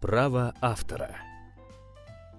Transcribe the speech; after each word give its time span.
Право 0.00 0.54
автора. 0.60 1.16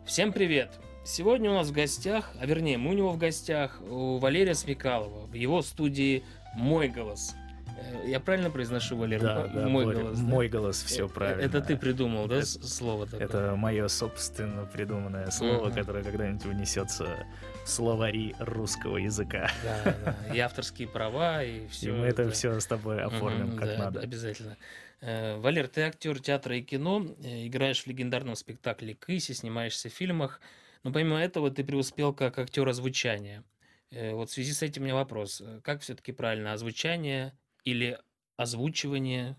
Всем 0.06 0.32
привет! 0.32 0.72
Сегодня 1.04 1.52
у 1.52 1.54
нас 1.56 1.68
в 1.68 1.72
гостях, 1.72 2.32
а 2.40 2.46
вернее 2.46 2.78
мы 2.78 2.92
у 2.92 2.94
него 2.94 3.12
в 3.12 3.18
гостях, 3.18 3.82
у 3.82 4.18
Валерия 4.18 4.54
Смекалова, 4.56 5.26
в 5.28 5.34
его 5.34 5.62
студии 5.62 6.24
«Мой 6.56 6.88
голос». 6.88 7.36
Э, 7.78 8.08
Я 8.08 8.20
правильно 8.20 8.50
произношу, 8.50 8.96
Валер? 8.98 9.22
Да, 9.22 9.48
да, 9.48 9.68
мой 9.68 9.86
Боря, 9.86 10.00
голос. 10.04 10.20
да? 10.20 10.26
Мой 10.26 10.50
голос, 10.50 10.84
все 10.84 11.06
Э, 11.06 11.10
правильно. 11.10 11.42
Это 11.42 11.62
ты 11.62 11.78
придумал, 11.78 12.28
да, 12.28 12.38
Это- 12.38 12.46
слово 12.46 13.06
такое? 13.06 13.26
Это 13.26 13.56
мое 13.56 13.88
собственно 13.88 14.66
придуманное 14.66 15.30
слово, 15.32 15.66
Мгм. 15.68 15.74
которое 15.76 16.04
когда-нибудь 16.04 16.46
унесется 16.46 17.26
в 17.66 17.70
словари 17.70 18.36
русского 18.40 18.98
языка. 18.98 19.50
Да, 19.64 19.96
да. 20.28 20.34
И 20.34 20.40
авторские 20.40 20.88
права, 20.88 21.44
и 21.44 21.66
И 21.66 21.68
все. 21.70 21.92
мы 21.92 22.06
это 22.08 22.30
все 22.32 22.60
с 22.60 22.66
тобой 22.66 23.02
оформим 23.04 23.58
как 23.58 23.78
надо. 23.78 24.00
Обязательно. 24.02 24.58
Э, 25.02 25.38
Валер, 25.38 25.68
ты 25.68 25.82
актер 25.82 26.20
театра 26.20 26.58
и 26.58 26.62
кино, 26.62 27.06
э, 27.24 27.48
играешь 27.48 27.84
в 27.84 27.88
легендарном 27.88 28.36
спектакле 28.36 28.96
«Кыси», 28.96 29.32
снимаешься 29.34 29.90
в 29.90 29.94
фильмах, 29.94 30.42
но 30.84 30.92
помимо 30.92 31.18
этого 31.18 31.50
ты 31.52 31.64
преуспел 31.64 32.14
как 32.14 32.38
актер 32.40 32.68
озвучания. 32.68 33.44
Э, 33.92 34.14
Вот 34.14 34.30
в 34.30 34.34
связи 34.34 34.54
с 34.54 34.62
этим 34.62 34.84
у 34.84 34.86
меня 34.86 34.96
вопрос. 34.96 35.42
Как 35.64 35.82
все-таки 35.82 36.12
правильно, 36.12 36.54
озвучание 36.54 37.38
или 37.64 37.98
озвучивание? 38.38 39.36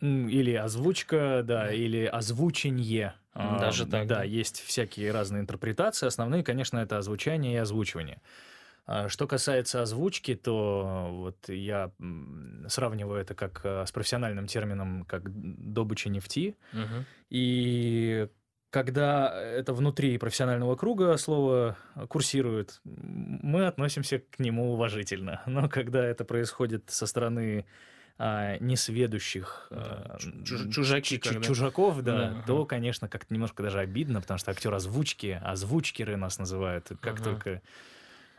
Или 0.00 0.52
озвучка, 0.52 1.42
да, 1.44 1.72
или 1.72 2.04
озвученье. 2.04 3.14
Даже 3.34 3.86
так, 3.86 4.06
да? 4.06 4.16
Да, 4.16 4.24
есть 4.24 4.60
всякие 4.60 5.12
разные 5.12 5.42
интерпретации. 5.42 6.06
Основные, 6.06 6.42
конечно, 6.42 6.78
это 6.78 6.98
озвучание 6.98 7.54
и 7.54 7.56
озвучивание. 7.56 8.20
А 8.86 9.08
Что 9.08 9.26
касается 9.26 9.82
озвучки, 9.82 10.34
то 10.36 11.08
вот 11.10 11.48
я 11.48 11.90
сравниваю 12.68 13.20
это 13.20 13.34
как 13.34 13.60
э, 13.64 13.84
с 13.84 13.90
профессиональным 13.90 14.46
термином, 14.46 15.04
как 15.04 15.22
добыча 15.26 16.08
нефти. 16.08 16.56
Мгм. 16.72 17.04
И 17.28 18.28
когда 18.70 19.42
это 19.42 19.72
внутри 19.72 20.18
профессионального 20.18 20.76
круга 20.76 21.16
слово 21.16 21.76
курсирует, 22.08 22.80
мы 22.84 23.66
относимся 23.66 24.20
к 24.20 24.38
нему 24.38 24.72
уважительно. 24.74 25.42
Но 25.46 25.68
когда 25.68 26.04
это 26.06 26.24
происходит 26.24 26.88
со 26.88 27.06
стороны 27.06 27.66
а, 28.18 28.56
несведущих 28.58 29.66
Да, 29.70 29.78
а, 30.14 30.16
чу- 30.18 30.44
чуж- 30.44 30.70
чужаки 30.70 31.18
чужаков, 31.18 32.02
да, 32.02 32.12
Да, 32.16 32.26
ага. 32.30 32.42
то, 32.46 32.64
конечно, 32.66 33.08
как-то 33.08 33.34
немножко 33.34 33.62
даже 33.64 33.80
обидно, 33.80 34.20
потому 34.20 34.38
что 34.38 34.52
актер 34.52 34.72
озвучки, 34.72 35.40
озвучкеры 35.42 36.16
нас 36.16 36.38
называют, 36.38 36.88
как 37.00 37.14
Ага. 37.20 37.24
только 37.24 37.62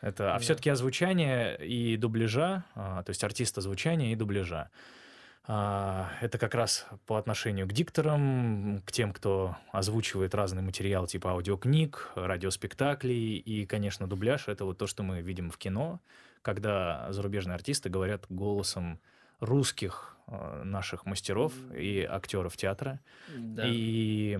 это, 0.00 0.34
а 0.34 0.38
все-таки 0.38 0.70
озвучание 0.70 1.56
и 1.64 1.96
дубляжа, 1.96 2.64
а, 2.74 3.02
то 3.02 3.10
есть 3.10 3.24
артист 3.24 3.58
озвучания 3.58 4.12
и 4.12 4.14
дубляжа, 4.14 4.70
а, 5.50 6.10
это 6.20 6.36
как 6.36 6.54
раз 6.54 6.86
по 7.06 7.16
отношению 7.16 7.66
к 7.66 7.72
дикторам, 7.72 8.82
к 8.84 8.92
тем, 8.92 9.14
кто 9.14 9.56
озвучивает 9.72 10.34
разный 10.34 10.62
материал 10.62 11.06
типа 11.06 11.30
аудиокниг, 11.30 12.12
радиоспектаклей. 12.14 13.38
И, 13.38 13.64
конечно, 13.64 14.06
дубляж— 14.06 14.44
это 14.48 14.66
вот 14.66 14.76
то, 14.76 14.86
что 14.86 15.02
мы 15.02 15.22
видим 15.22 15.50
в 15.50 15.56
кино, 15.56 16.00
когда 16.42 17.06
зарубежные 17.10 17.54
артисты 17.54 17.88
говорят 17.88 18.26
голосом 18.28 19.00
русских 19.40 20.16
э, 20.26 20.62
наших 20.64 21.06
мастеров 21.06 21.52
и 21.74 22.06
актеров 22.08 22.56
театра. 22.56 23.00
Да. 23.28 23.64
И 23.66 24.36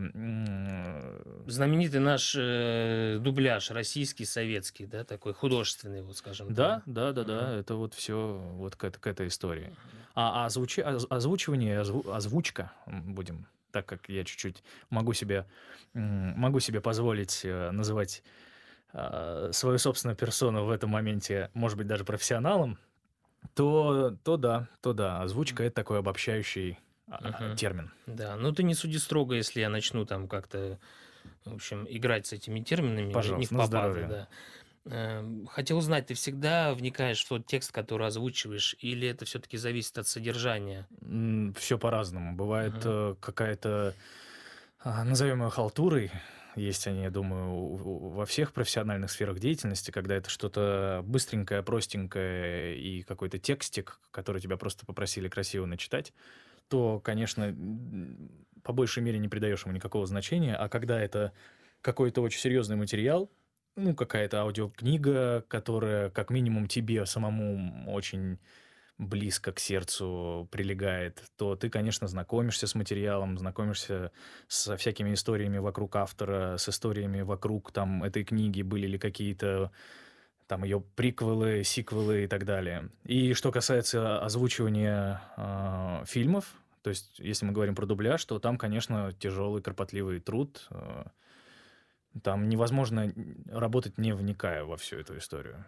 Знаменитый 1.46 2.00
наш 2.00 2.34
э, 2.38 3.18
дубляж, 3.20 3.70
российский, 3.70 4.24
советский, 4.24 4.86
да, 4.86 5.04
такой 5.04 5.32
художественный, 5.34 6.02
вот 6.02 6.16
скажем 6.16 6.52
Да, 6.52 6.76
так. 6.76 6.82
да, 6.86 7.12
да, 7.12 7.24
да, 7.24 7.42
Мгм. 7.42 7.60
это 7.60 7.74
вот 7.74 7.94
все 7.94 8.38
вот 8.54 8.76
к, 8.76 8.90
к 8.90 9.06
этой 9.06 9.28
истории. 9.28 9.74
А, 10.14 10.44
а 10.44 10.48
озвучи- 10.48 10.82
оз- 10.82 11.06
озвучивание, 11.08 11.80
озву- 11.80 12.10
озвучка, 12.12 12.72
будем, 12.86 13.46
так 13.70 13.86
как 13.86 14.08
я 14.08 14.24
чуть-чуть 14.24 14.62
могу 14.90 15.12
себе, 15.12 15.46
могу 15.94 16.60
себе 16.60 16.80
позволить 16.80 17.42
э, 17.44 17.70
называть 17.70 18.22
а, 18.92 19.50
свою 19.52 19.78
собственную 19.78 20.16
персону 20.16 20.64
в 20.64 20.70
этом 20.70 20.90
моменте, 20.90 21.50
может 21.54 21.78
быть, 21.78 21.86
даже 21.86 22.04
профессионалом, 22.04 22.78
то, 23.54 24.16
то 24.24 24.36
да, 24.36 24.68
то 24.80 24.92
да, 24.92 25.22
озвучка 25.22 25.64
это 25.64 25.74
такой 25.76 25.98
обобщающий 25.98 26.78
Мгм. 27.06 27.56
термин. 27.56 27.90
Да, 28.06 28.36
ну 28.36 28.52
ты 28.52 28.62
не 28.62 28.74
суди 28.74 28.98
строго, 28.98 29.34
если 29.34 29.60
я 29.60 29.70
начну 29.70 30.04
там 30.04 30.28
как-то, 30.28 30.78
в 31.44 31.54
общем, 31.54 31.86
играть 31.88 32.26
с 32.26 32.32
этими 32.34 32.60
терминами, 32.60 33.06
не 33.06 33.12
в 33.12 33.14
Пожалуйста, 33.14 33.54
на 33.54 33.60
попад, 33.66 33.92
здоровье. 33.92 34.08
да. 34.08 34.28
Эм, 34.90 35.46
Хотел 35.46 35.78
узнать, 35.78 36.06
ты 36.06 36.14
всегда 36.14 36.74
вникаешь 36.74 37.24
в 37.24 37.28
тот 37.28 37.46
текст, 37.46 37.72
который 37.72 38.06
озвучиваешь, 38.06 38.76
или 38.78 39.08
это 39.08 39.24
все-таки 39.24 39.56
зависит 39.56 39.98
от 39.98 40.06
содержания? 40.06 40.86
Все 41.56 41.78
по-разному. 41.78 42.36
Бывает 42.36 42.74
э, 42.84 43.14
какая-то, 43.20 43.94
а, 44.80 45.04
назовем 45.04 45.42
ее 45.42 45.50
халтурой, 45.50 46.10
есть 46.58 46.86
они, 46.86 47.02
я 47.02 47.10
думаю, 47.10 47.76
во 47.76 48.26
всех 48.26 48.52
профессиональных 48.52 49.10
сферах 49.10 49.38
деятельности, 49.38 49.90
когда 49.90 50.14
это 50.16 50.30
что-то 50.30 51.02
быстренькое, 51.04 51.62
простенькое 51.62 52.78
и 52.78 53.02
какой-то 53.02 53.38
текстик, 53.38 54.00
который 54.10 54.40
тебя 54.40 54.56
просто 54.56 54.84
попросили 54.86 55.28
красиво 55.28 55.66
начитать, 55.66 56.12
то, 56.68 57.00
конечно, 57.00 57.54
по 58.62 58.72
большей 58.72 59.02
мере 59.02 59.18
не 59.18 59.28
придаешь 59.28 59.64
ему 59.64 59.74
никакого 59.74 60.06
значения. 60.06 60.54
А 60.54 60.68
когда 60.68 61.00
это 61.00 61.32
какой-то 61.80 62.20
очень 62.20 62.40
серьезный 62.40 62.76
материал, 62.76 63.30
ну, 63.76 63.94
какая-то 63.94 64.40
аудиокнига, 64.40 65.44
которая 65.48 66.10
как 66.10 66.30
минимум 66.30 66.66
тебе 66.66 67.06
самому 67.06 67.90
очень 67.92 68.38
близко 68.98 69.52
к 69.52 69.60
сердцу 69.60 70.48
прилегает, 70.50 71.22
то 71.36 71.54
ты, 71.54 71.70
конечно, 71.70 72.08
знакомишься 72.08 72.66
с 72.66 72.74
материалом, 72.74 73.38
знакомишься 73.38 74.10
со 74.48 74.76
всякими 74.76 75.14
историями 75.14 75.58
вокруг 75.58 75.94
автора, 75.96 76.56
с 76.56 76.68
историями 76.68 77.22
вокруг 77.22 77.72
там 77.72 78.02
этой 78.02 78.24
книги, 78.24 78.62
были 78.62 78.86
ли 78.86 78.98
какие-то 78.98 79.70
там 80.48 80.64
ее 80.64 80.80
приквелы, 80.80 81.62
сиквелы 81.62 82.24
и 82.24 82.26
так 82.26 82.44
далее. 82.44 82.88
И 83.04 83.34
что 83.34 83.52
касается 83.52 84.20
озвучивания 84.20 85.20
а, 85.36 86.04
фильмов, 86.06 86.54
то 86.82 86.90
есть 86.90 87.18
если 87.18 87.44
мы 87.44 87.52
говорим 87.52 87.74
про 87.74 87.86
дубляж, 87.86 88.24
то 88.24 88.38
там, 88.38 88.56
конечно, 88.56 89.12
тяжелый, 89.12 89.62
кропотливый 89.62 90.20
труд. 90.20 90.66
а, 90.70 91.10
там 92.22 92.48
невозможно 92.48 93.12
работать, 93.46 93.98
не 93.98 94.12
вникая 94.12 94.64
во 94.64 94.76
всю 94.76 94.96
эту 94.96 95.18
историю. 95.18 95.64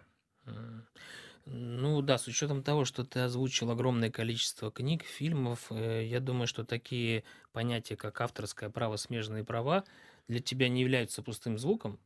Ну 1.45 2.01
да, 2.01 2.17
с 2.17 2.27
учетом 2.27 2.63
того, 2.63 2.85
что 2.85 3.03
ты 3.03 3.19
озвучил 3.19 3.71
огромное 3.71 4.11
количество 4.11 4.71
книг, 4.71 5.03
фильмов, 5.03 5.67
э, 5.71 6.05
я 6.05 6.19
думаю, 6.19 6.47
что 6.47 6.63
такие 6.63 7.23
понятия, 7.51 7.95
как 7.95 8.21
авторское 8.21 8.69
право, 8.69 8.95
смежные 8.95 9.43
права, 9.43 9.83
для 10.27 10.39
тебя 10.39 10.69
не 10.69 10.81
являются 10.81 11.21
пустым 11.23 11.57
звуком. 11.57 11.99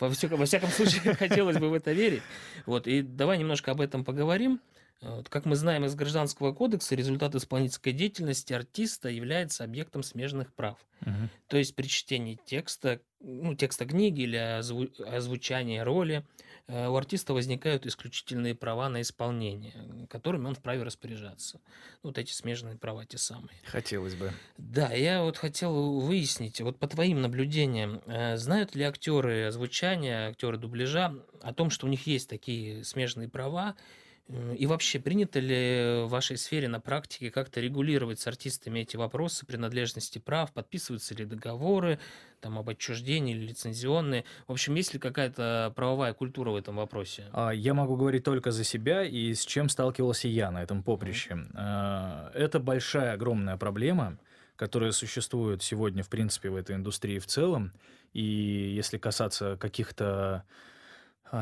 Во 0.00 0.10
всяком, 0.10 0.38
во 0.38 0.46
всяком 0.46 0.70
случае, 0.70 1.00
хотелось 1.14 1.58
бы 1.58 1.68
в 1.68 1.74
это 1.74 1.92
верить. 1.92 2.22
Вот, 2.66 2.86
и 2.86 3.02
давай 3.02 3.38
немножко 3.38 3.72
об 3.72 3.80
этом 3.80 4.04
поговорим. 4.04 4.60
Вот, 5.00 5.28
как 5.28 5.44
мы 5.44 5.54
знаем 5.54 5.84
из 5.84 5.94
Гражданского 5.94 6.52
кодекса, 6.52 6.96
результат 6.96 7.34
исполнительской 7.34 7.92
деятельности 7.92 8.52
артиста 8.52 9.08
является 9.08 9.62
объектом 9.62 10.02
смежных 10.02 10.52
прав. 10.52 10.78
Мгм. 11.02 11.30
То 11.46 11.56
есть 11.56 11.76
при 11.76 11.86
чтении 11.86 12.38
текста, 12.46 13.00
ну, 13.20 13.54
текста 13.54 13.86
книги 13.86 14.22
или 14.22 14.36
озву- 14.36 14.90
озвучания 15.04 15.84
роли 15.84 16.16
э, 16.16 16.22
у 16.68 16.96
артиста 16.96 17.32
возникают 17.32 17.86
исключительные 17.86 18.54
права 18.54 18.88
на 18.88 19.00
исполнение, 19.00 20.06
которыми 20.10 20.46
он 20.46 20.54
вправе 20.54 20.82
распоряжаться. 20.82 21.60
Ну, 22.02 22.10
Вот 22.10 22.18
эти 22.18 22.32
смежные 22.32 22.76
права 22.76 23.04
те 23.06 23.18
самые. 23.18 23.56
Хотелось 23.64 24.14
бы. 24.14 24.32
Да, 24.58 24.92
я 24.92 25.22
вот 25.22 25.36
хотел 25.36 26.00
выяснить, 26.00 26.60
вот 26.60 26.78
по 26.78 26.86
твоим 26.86 27.22
наблюдениям, 27.22 28.02
э, 28.06 28.36
знают 28.36 28.74
ли 28.74 28.84
актеры 28.84 29.46
озвучания, 29.46 30.28
актеры 30.28 30.58
дубляжа 30.58 31.14
о 31.42 31.54
том, 31.54 31.70
что 31.70 31.86
у 31.86 31.88
них 31.88 32.06
есть 32.06 32.28
такие 32.28 32.84
смежные 32.84 33.28
права, 33.28 33.74
Э, 33.74 34.07
и 34.28 34.66
вообще 34.66 34.98
принято 34.98 35.40
ли 35.40 36.02
в 36.04 36.08
вашей 36.08 36.36
сфере 36.36 36.68
на 36.68 36.80
практике 36.80 37.30
как-то 37.30 37.60
регулировать 37.60 38.20
с 38.20 38.26
артистами 38.26 38.80
эти 38.80 38.96
вопросы 38.96 39.46
принадлежности 39.46 40.18
прав, 40.18 40.52
подписываются 40.52 41.14
ли 41.14 41.24
договоры 41.24 41.98
там, 42.40 42.58
об 42.58 42.68
отчуждении 42.68 43.34
или 43.34 43.46
лицензионные? 43.46 44.24
В 44.46 44.52
общем, 44.52 44.74
есть 44.74 44.92
ли 44.92 45.00
какая-то 45.00 45.72
правовая 45.74 46.12
культура 46.12 46.50
в 46.50 46.56
этом 46.56 46.76
вопросе? 46.76 47.24
А, 47.32 47.50
Я 47.50 47.72
могу 47.72 47.96
говорить 47.96 48.24
только 48.24 48.50
за 48.50 48.64
себя 48.64 49.02
и 49.02 49.32
с 49.32 49.46
чем 49.46 49.70
сталкивался 49.70 50.28
я 50.28 50.50
на 50.50 50.62
этом 50.62 50.82
поприще. 50.82 51.46
А, 51.54 52.30
Это 52.34 52.60
большая, 52.60 53.14
огромная 53.14 53.56
проблема, 53.56 54.18
которая 54.56 54.92
существует 54.92 55.62
сегодня, 55.62 56.02
в 56.02 56.10
принципе, 56.10 56.50
в 56.50 56.56
этой 56.56 56.76
индустрии 56.76 57.18
в 57.18 57.26
целом. 57.26 57.72
И 58.12 58.22
если 58.22 58.98
касаться 58.98 59.56
каких-то 59.58 60.44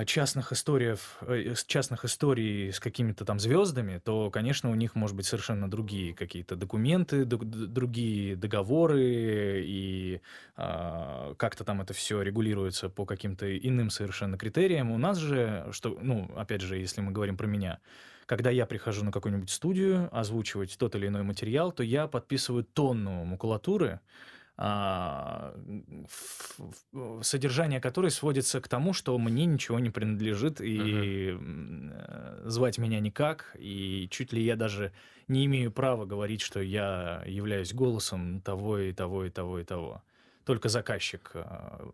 частных 0.07 0.53
историй, 0.53 0.97
частных 1.67 2.05
историй 2.05 2.73
с 2.73 2.81
какими-то 2.81 3.25
там 3.25 3.39
звездами, 3.39 4.01
то, 4.05 4.31
конечно, 4.31 4.71
у 4.71 4.75
них, 4.75 4.95
может 4.95 5.17
быть, 5.17 5.27
совершенно 5.27 5.71
другие 5.71 6.15
какие-то 6.15 6.57
документы, 6.57 7.25
другие 7.25 8.37
договоры, 8.37 9.63
и 9.65 10.21
а, 10.57 11.35
как-то 11.37 11.65
там 11.65 11.81
это 11.83 11.95
все 11.95 12.23
регулируется 12.23 12.89
по 12.89 13.07
каким-то 13.07 13.57
иным 13.57 13.91
совершенно 13.91 14.37
критериям. 14.39 14.91
У 14.91 14.99
нас 14.99 15.19
же, 15.19 15.69
что, 15.73 15.99
ну, 16.01 16.31
опять 16.37 16.63
же, 16.63 16.77
если 16.77 17.01
мы 17.01 17.13
говорим 17.13 17.37
про 17.37 17.47
меня, 17.47 17.81
когда 18.27 18.51
я 18.51 18.67
прихожу 18.67 19.05
на 19.05 19.13
какую-нибудь 19.13 19.51
студию 19.51 20.09
озвучивать 20.17 20.77
тот 20.79 20.97
или 20.97 21.07
иной 21.07 21.23
материал, 21.23 21.71
то 21.73 21.83
я 21.83 22.09
подписываю 22.09 22.65
тонну 22.65 23.25
макулатуры, 23.25 24.01
а, 24.01 24.01
содержание 27.21 27.81
которой 27.81 28.11
сводится 28.11 28.61
к 28.61 28.69
тому, 28.69 28.95
что 28.95 29.19
мне 29.19 29.45
ничего 29.45 29.79
не 29.79 29.91
принадлежит, 29.91 30.61
и 30.63 31.31
uh-huh. 31.31 32.49
звать 32.49 32.79
меня 32.79 33.01
никак, 33.01 33.55
и 33.59 34.09
чуть 34.11 34.33
ли 34.33 34.43
я 34.43 34.57
даже 34.57 34.93
не 35.29 35.45
имею 35.45 35.71
права 35.73 36.07
говорить, 36.07 36.41
что 36.41 36.61
я 36.61 37.23
являюсь 37.27 37.75
голосом 37.75 38.41
того 38.41 38.79
и 38.79 38.93
того 38.93 39.27
и 39.27 39.31
того 39.31 39.59
и 39.59 39.65
того. 39.65 40.03
Только 40.45 40.69
заказчик 40.69 41.33
а, 41.35 41.91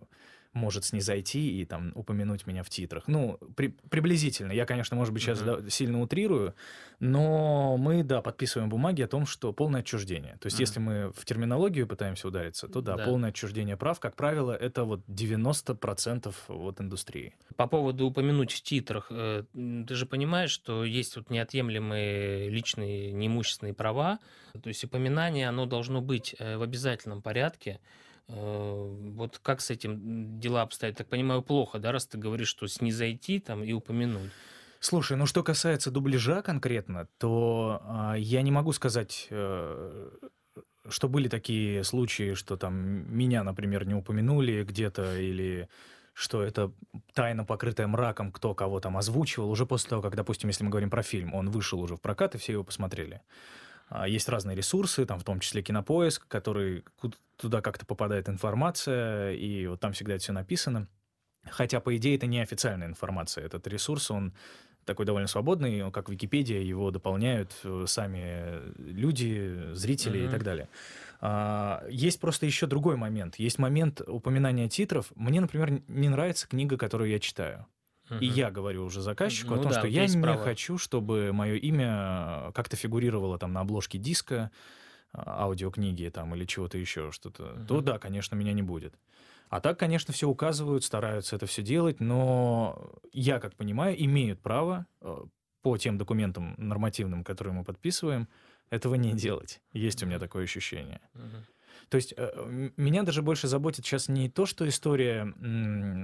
может 0.53 0.85
снизойти 0.85 1.61
и 1.61 1.65
там 1.65 1.93
упомянуть 1.95 2.47
меня 2.47 2.63
в 2.63 2.71
титрах. 2.71 3.05
Ну, 3.07 3.39
при, 3.57 3.69
приблизительно. 3.69 4.53
Я, 4.53 4.67
конечно, 4.67 4.97
может 4.97 5.13
быть, 5.15 5.23
сейчас 5.23 5.41
uh-huh. 5.41 5.63
да, 5.63 5.71
сильно 5.71 6.01
утрирую, 6.01 6.55
но 7.01 7.77
мы, 7.77 8.03
да, 8.03 8.21
подписываем 8.21 8.69
бумаги 8.69 9.03
о 9.03 9.09
том, 9.09 9.27
что 9.27 9.53
полное 9.53 9.81
отчуждение. 9.81 10.37
То 10.41 10.47
есть, 10.47 10.59
uh-huh. 10.59 10.63
если 10.63 10.81
мы 10.81 11.13
в 11.17 11.25
терминологию 11.25 11.87
пытаемся 11.87 12.29
удариться, 12.29 12.69
то 12.69 12.81
да, 12.81 12.97
да, 12.97 13.05
полное 13.05 13.31
отчуждение 13.31 13.77
прав, 13.77 13.99
как 13.99 14.15
правило, 14.15 14.53
это 14.53 14.85
вот 14.85 15.01
90% 15.09 16.35
вот 16.49 16.81
индустрии. 16.81 17.35
По 17.57 17.67
поводу 17.67 18.07
упомянуть 18.07 18.53
в 18.53 18.63
титрах, 18.63 19.07
э, 19.11 19.45
ты 19.53 19.95
же 19.95 20.07
понимаешь, 20.07 20.51
что 20.51 20.85
есть 20.85 21.17
вот 21.17 21.31
неотъемлемые 21.31 22.51
личные 22.51 23.13
неимущественные 23.13 23.75
права, 23.75 24.19
то 24.53 24.69
есть 24.69 24.85
упоминание, 24.85 25.49
оно 25.49 25.67
должно 25.67 26.01
быть 26.01 26.37
э, 26.39 26.57
в 26.57 26.63
обязательном 26.63 27.23
порядке, 27.23 27.81
вот 28.35 29.39
как 29.43 29.61
с 29.61 29.71
этим 29.71 30.39
дела 30.41 30.63
обстоят? 30.63 30.97
Так 30.97 31.09
понимаю, 31.09 31.43
плохо, 31.43 31.79
да, 31.79 31.93
раз 31.93 32.07
ты 32.07 32.19
говоришь, 32.19 32.49
что 32.49 32.67
снизойти 32.67 33.39
там 33.41 33.63
и 33.63 33.73
упомянуть. 33.73 34.31
Слушай, 34.81 35.17
ну 35.17 35.27
что 35.27 35.45
касается 35.45 35.91
дубляжа 35.91 36.43
конкретно, 36.43 37.07
то 37.19 37.81
а, 37.85 38.15
я 38.15 38.43
не 38.43 38.51
могу 38.51 38.73
сказать, 38.73 39.29
э, 39.31 40.11
что 40.89 41.09
были 41.09 41.29
такие 41.29 41.85
случаи, 41.85 42.35
что 42.35 42.57
там 42.57 42.75
меня, 43.17 43.45
например, 43.45 43.87
не 43.87 43.95
упомянули 43.95 44.65
где-то 44.65 45.19
или 45.19 45.69
что 46.15 46.43
это 46.43 46.73
тайна, 47.15 47.45
покрытая 47.45 47.87
мраком, 47.87 48.33
кто 48.33 48.55
кого 48.55 48.81
там 48.81 48.97
озвучивал, 48.97 49.51
уже 49.51 49.67
после 49.67 49.91
того, 49.91 50.03
как, 50.03 50.15
допустим, 50.15 50.49
если 50.49 50.65
мы 50.65 50.71
говорим 50.71 50.91
про 50.91 51.03
фильм, 51.03 51.33
он 51.33 51.51
вышел 51.51 51.81
уже 51.81 51.97
в 51.97 52.01
прокат, 52.01 52.35
и 52.35 52.39
все 52.39 52.53
его 52.53 52.65
посмотрели. 52.65 53.23
А, 53.89 54.09
есть 54.09 54.29
разные 54.29 54.57
ресурсы, 54.57 55.05
там 55.07 55.19
в 55.19 55.25
том 55.25 55.41
числе 55.41 55.63
Кинопоиск, 55.63 56.27
который 56.29 56.85
туда 57.37 57.61
как-то 57.61 57.87
попадает 57.87 58.29
информация, 58.29 59.33
и 59.33 59.67
вот 59.67 59.81
там 59.81 59.93
всегда 59.93 60.15
это 60.15 60.23
все 60.23 60.33
написано. 60.33 60.89
Хотя, 61.51 61.81
по 61.81 61.97
идее, 61.97 62.17
это 62.17 62.27
не 62.27 62.41
официальная 62.41 62.87
информация. 62.87 63.45
Этот 63.45 63.67
ресурс, 63.67 64.11
он 64.11 64.33
такой 64.85 65.07
довольно 65.07 65.29
свободный, 65.29 65.83
он 65.83 65.93
как 65.93 66.09
Википедия, 66.09 66.61
его 66.61 66.91
дополняют 66.91 67.53
э, 67.65 67.85
сами 67.87 68.61
люди, 68.79 69.73
зрители 69.75 70.21
mm-hmm. 70.21 70.27
и 70.27 70.31
так 70.31 70.43
далее. 70.43 70.69
А, 71.21 71.85
есть 71.89 72.21
просто 72.21 72.47
еще 72.47 72.67
другой 72.67 72.97
момент. 72.97 73.37
Есть 73.37 73.59
момент 73.59 74.01
упоминания 74.01 74.69
титров. 74.69 75.13
Мне, 75.15 75.41
например, 75.41 75.83
не 75.89 76.09
нравится 76.09 76.49
книга, 76.49 76.77
которую 76.77 77.11
я 77.11 77.21
читаю. 77.21 77.67
И 78.21 78.27
я 78.27 78.51
говорю 78.51 78.85
уже 78.85 79.01
заказчику 79.01 79.55
ну, 79.55 79.61
о 79.61 79.63
том, 79.63 79.73
да, 79.73 79.79
что 79.79 79.89
я 79.89 80.07
не 80.07 80.21
право. 80.21 80.43
хочу, 80.43 80.77
чтобы 80.77 81.33
мое 81.33 81.55
имя 81.55 82.53
как-то 82.55 82.77
фигурировало 82.77 83.39
там 83.39 83.53
на 83.53 83.61
обложке 83.61 83.99
диска, 83.99 84.51
а, 85.13 85.45
аудиокниги 85.45 86.09
там 86.09 86.35
или 86.35 86.45
чего-то 86.45 86.79
еще, 86.79 87.13
что-то. 87.13 87.53
Угу. 87.53 87.67
То 87.67 87.81
да, 87.81 87.99
конечно, 87.99 88.35
меня 88.35 88.53
не 88.53 88.63
будет. 88.63 88.95
А 89.49 89.61
так, 89.61 89.79
конечно, 89.79 90.15
все 90.15 90.29
указывают, 90.29 90.83
стараются 90.83 91.37
это 91.37 91.47
все 91.47 91.63
делать, 91.63 92.01
но 92.01 92.91
я, 93.13 93.39
как 93.39 93.55
понимаю, 93.55 94.03
имеют 94.03 94.41
право 94.41 94.87
э, 95.03 95.25
по 95.61 95.77
тем 95.77 95.99
документам 95.99 96.55
нормативным, 96.57 97.23
которые 97.23 97.55
мы 97.55 97.65
подписываем, 97.65 98.29
этого 98.71 98.95
не 98.95 99.13
делать. 99.13 99.61
Есть 99.75 100.03
у 100.03 100.07
меня 100.07 100.19
такое 100.19 100.45
ощущение. 100.45 101.01
Угу. 101.15 101.45
То 101.89 101.97
есть 101.97 102.15
э, 102.17 102.71
меня 102.77 103.03
даже 103.03 103.23
больше 103.23 103.49
заботит 103.49 103.85
сейчас 103.85 104.09
не 104.09 104.29
то, 104.29 104.47
что 104.47 104.69
история 104.69 105.33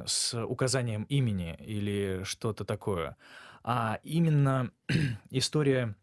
с 0.07 0.35
указанием 0.35 1.05
имени 1.05 1.57
или 1.61 2.23
что-то 2.25 2.65
такое, 2.65 3.17
а 3.63 3.99
именно 4.03 4.71
история 5.31 5.95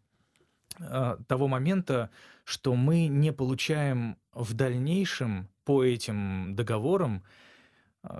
э, 0.78 1.16
того 1.26 1.48
момента, 1.48 2.10
что 2.44 2.74
мы 2.74 3.06
не 3.06 3.32
получаем 3.32 4.18
в 4.32 4.54
дальнейшем 4.54 5.48
по 5.64 5.84
этим 5.84 6.54
договорам 6.54 7.24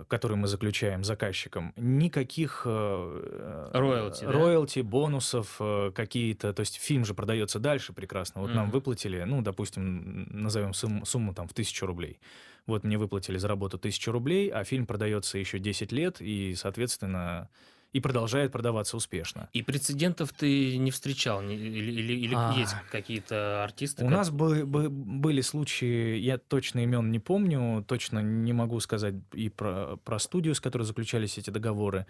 который 0.09 0.37
мы 0.37 0.49
заключаем 0.49 1.05
заказчиком, 1.05 1.73
никаких 1.77 2.63
э, 2.65 3.71
роялти, 3.73 4.25
э, 4.25 4.31
роялти 4.31 4.83
да? 4.83 4.89
бонусов 4.89 5.57
э, 5.61 5.93
какие-то. 5.95 6.53
То 6.53 6.61
есть 6.61 6.77
фильм 6.77 7.05
же 7.05 7.15
продается 7.15 7.59
дальше 7.59 7.93
прекрасно. 7.93 8.41
Вот 8.41 8.51
mm-hmm. 8.51 8.55
нам 8.55 8.71
выплатили, 8.71 9.23
ну, 9.23 9.43
допустим, 9.43 10.27
назовем 10.31 10.75
сумму, 10.75 11.05
сумму 11.05 11.35
там 11.35 11.49
в 11.49 11.55
тысячу 11.55 11.87
рублей. 11.87 12.21
Вот 12.67 12.85
мне 12.85 12.99
выплатили 12.99 13.39
за 13.39 13.49
работу 13.49 13.79
тысячу 13.79 14.11
рублей, 14.11 14.51
а 14.51 14.65
фильм 14.65 14.87
продается 14.87 15.39
еще 15.39 15.59
10 15.59 15.93
лет, 15.93 16.21
и, 16.21 16.55
соответственно, 16.57 17.49
и 17.97 18.01
продолжает 18.01 18.53
продаваться 18.53 18.95
успешно. 18.99 19.49
И 19.55 19.63
прецедентов 19.63 20.31
ты 20.31 20.77
не 20.77 20.91
встречал? 20.91 21.41
Или, 21.43 21.55
или, 21.55 22.13
или 22.13 22.35
а, 22.37 22.53
есть 22.55 22.75
какие-то 22.91 23.65
артисты? 23.65 24.05
У 24.05 24.09
как... 24.09 24.19
нас 24.19 24.31
бы, 24.31 24.67
бы, 24.67 24.91
были 24.91 25.41
случаи, 25.41 26.19
я 26.19 26.37
точно 26.37 26.81
имен 26.81 27.11
не 27.11 27.19
помню, 27.21 27.83
точно 27.89 28.19
не 28.19 28.53
могу 28.53 28.81
сказать 28.81 29.15
и 29.33 29.49
про, 29.49 29.97
про 30.05 30.19
студию, 30.19 30.55
с 30.55 30.61
которой 30.61 30.83
заключались 30.83 31.39
эти 31.39 31.49
договоры, 31.49 32.05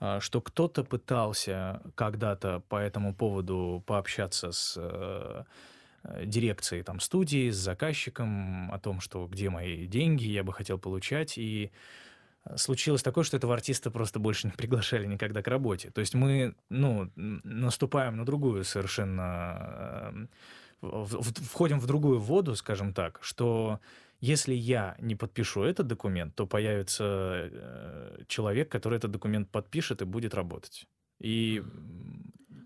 а, 0.00 0.18
что 0.18 0.40
кто-то 0.40 0.82
пытался 0.82 1.82
когда-то 1.94 2.64
по 2.68 2.74
этому 2.74 3.14
поводу 3.14 3.84
пообщаться 3.86 4.50
с 4.50 4.74
э, 4.76 5.44
дирекцией 6.24 6.82
там, 6.82 6.98
студии, 6.98 7.50
с 7.50 7.56
заказчиком 7.56 8.72
о 8.72 8.80
том, 8.80 9.00
что 9.00 9.28
где 9.28 9.50
мои 9.50 9.86
деньги, 9.86 10.24
я 10.24 10.42
бы 10.42 10.52
хотел 10.52 10.78
получать, 10.78 11.38
и 11.38 11.70
случилось 12.56 13.02
такое, 13.02 13.24
что 13.24 13.36
этого 13.36 13.54
артиста 13.54 13.90
просто 13.90 14.18
больше 14.18 14.46
не 14.46 14.52
приглашали 14.52 15.06
никогда 15.06 15.42
к 15.42 15.48
работе. 15.48 15.90
То 15.90 16.00
есть 16.00 16.14
мы, 16.14 16.54
ну, 16.68 17.10
наступаем 17.16 18.16
на 18.16 18.24
другую 18.24 18.64
совершенно... 18.64 20.28
Э, 20.82 21.04
входим 21.06 21.80
в 21.80 21.86
другую 21.86 22.20
воду, 22.20 22.54
скажем 22.54 22.92
так, 22.92 23.18
что 23.22 23.80
если 24.20 24.54
я 24.54 24.96
не 25.00 25.14
подпишу 25.14 25.62
этот 25.62 25.86
документ, 25.86 26.34
то 26.34 26.46
появится 26.46 27.04
э, 27.04 28.22
человек, 28.26 28.68
который 28.70 28.96
этот 28.96 29.10
документ 29.10 29.48
подпишет 29.50 30.02
и 30.02 30.04
будет 30.04 30.34
работать. 30.34 30.86
И 31.20 31.62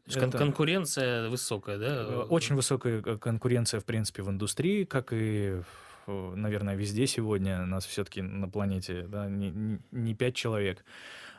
это... 0.06 0.38
конкуренция 0.38 1.29
высокая, 1.29 1.79
да? 1.79 1.87
Э, 1.87 2.26
очень 2.29 2.56
высокая 2.56 3.02
конкуренция, 3.02 3.81
в 3.81 3.84
принципе, 3.84 4.23
в 4.23 4.31
индустрии, 4.31 4.84
как 4.84 5.12
и 5.12 5.62
наверное, 6.06 6.75
везде 6.75 7.06
сегодня, 7.06 7.64
нас 7.64 7.87
все-таки 7.87 8.22
на 8.22 8.49
планете 8.49 9.03
да, 9.03 9.29
не, 9.29 9.79
не 9.91 10.15
5 10.15 10.34
человек. 10.34 10.84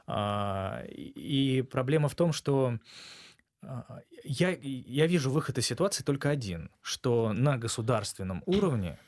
А, 0.06 0.84
и 0.88 1.62
проблема 1.62 2.10
в 2.10 2.16
том, 2.16 2.34
что 2.34 2.78
а, 3.62 4.02
я, 4.24 4.58
я 4.62 5.08
вижу 5.08 5.32
выход 5.32 5.58
из 5.58 5.66
ситуации 5.66 6.04
только 6.04 6.30
один, 6.30 6.70
что 6.82 7.34
на 7.34 7.58
государственном 7.58 8.44
уровне 8.46 9.00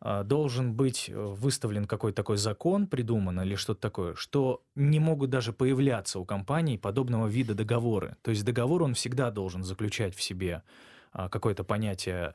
а, 0.00 0.24
должен 0.24 0.74
быть 0.74 1.08
выставлен 1.08 1.86
какой-то 1.86 2.16
такой 2.16 2.36
закон, 2.36 2.86
придуман 2.86 3.40
или 3.40 3.54
что-то 3.54 3.80
такое, 3.80 4.14
что 4.14 4.62
не 4.74 5.00
могут 5.00 5.30
даже 5.30 5.52
появляться 5.52 6.18
у 6.18 6.24
компаний 6.24 6.78
подобного 6.78 7.26
вида 7.26 7.54
договоры. 7.54 8.16
То 8.22 8.30
есть 8.30 8.44
договор, 8.44 8.82
он 8.82 8.94
всегда 8.94 9.30
должен 9.30 9.64
заключать 9.64 10.14
в 10.14 10.22
себе 10.22 10.62
какое-то 11.12 11.64
понятие 11.64 12.34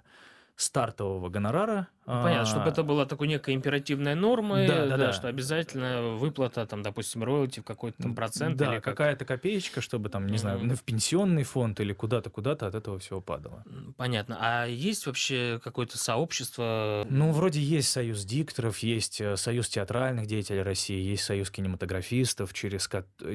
стартового 0.56 1.30
гонорара. 1.30 1.88
Ну, 2.12 2.24
понятно, 2.24 2.46
чтобы 2.46 2.70
это 2.70 2.84
была 2.84 3.06
такой 3.06 3.28
некой 3.28 3.54
императивной 3.54 4.16
нормой, 4.16 4.68
да, 4.68 4.86
да, 4.86 4.98
да, 4.98 5.14
что 5.14 5.30
обязательно 5.30 6.18
выплата, 6.18 6.66
там, 6.66 6.82
допустим, 6.82 7.24
роялти 7.24 7.62
в 7.62 7.64
какой-то 7.64 8.04
там 8.04 8.16
процент. 8.16 8.58
Да, 8.58 8.74
или 8.74 8.82
какая-то 8.82 9.24
копеечка, 9.24 9.80
чтобы 9.80 10.10
там, 10.10 10.28
не 10.28 10.34
mm-hmm. 10.34 10.38
знаю, 10.38 10.76
в 10.76 10.84
пенсионный 10.84 11.44
фонд 11.44 11.80
или 11.80 11.94
куда-то, 11.94 12.30
куда-то 12.30 12.68
от 12.68 12.76
этого 12.76 13.00
всего 13.00 13.22
падало. 13.22 13.64
Понятно. 13.96 14.38
А 14.42 14.66
есть 14.66 15.06
вообще 15.06 15.62
какое-то 15.64 15.98
сообщество? 15.98 17.06
Ну, 17.10 17.32
вроде 17.32 17.62
есть 17.62 17.90
союз 17.90 18.26
дикторов, 18.26 18.80
есть 18.80 19.22
э, 19.22 19.38
союз 19.38 19.70
театральных 19.70 20.26
деятелей 20.26 20.64
России, 20.64 21.02
есть 21.02 21.24
союз 21.24 21.50
кинематографистов, 21.50 22.54
через, 22.54 22.90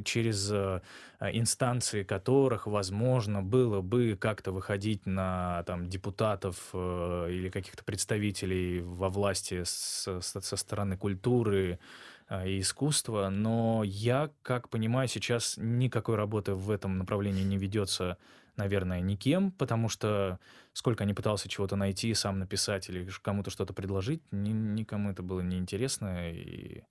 через 0.05 0.51
э, 0.53 0.81
инстанции 1.21 2.03
которых, 2.03 2.67
возможно, 2.67 3.43
было 3.43 3.81
бы 3.81 4.19
как-то 4.21 4.53
выходить 4.53 5.07
на 5.07 5.63
там 5.67 5.89
депутатов 5.89 6.57
э, 6.75 7.29
или 7.31 7.49
каких-то 7.49 7.83
представителей 7.85 8.66
во 8.81 9.09
власти 9.09 9.63
со, 9.65 10.21
со 10.21 10.57
стороны 10.57 10.97
культуры 10.97 11.79
а, 12.29 12.47
и 12.47 12.61
искусства, 12.61 13.29
но 13.29 13.83
я, 13.85 14.31
как 14.43 14.69
понимаю, 14.69 15.09
сейчас 15.09 15.55
никакой 15.59 16.17
работы 16.17 16.55
в 16.55 16.71
этом 16.71 16.99
направлении 16.99 17.45
не 17.45 17.57
ведется, 17.57 18.19
наверное, 18.57 19.01
никем, 19.01 19.53
потому 19.53 19.89
что 19.89 20.41
сколько 20.73 21.05
не 21.05 21.15
пытался 21.15 21.49
чего-то 21.49 21.77
найти, 21.77 22.13
сам 22.15 22.39
написать 22.39 22.89
или 22.89 23.09
кому-то 23.23 23.51
что-то 23.51 23.73
предложить, 23.73 24.23
ни, 24.33 24.51
никому 24.51 25.11
это 25.11 25.23
было 25.23 25.41
неинтересно. 25.41 26.33
И, 26.33 26.83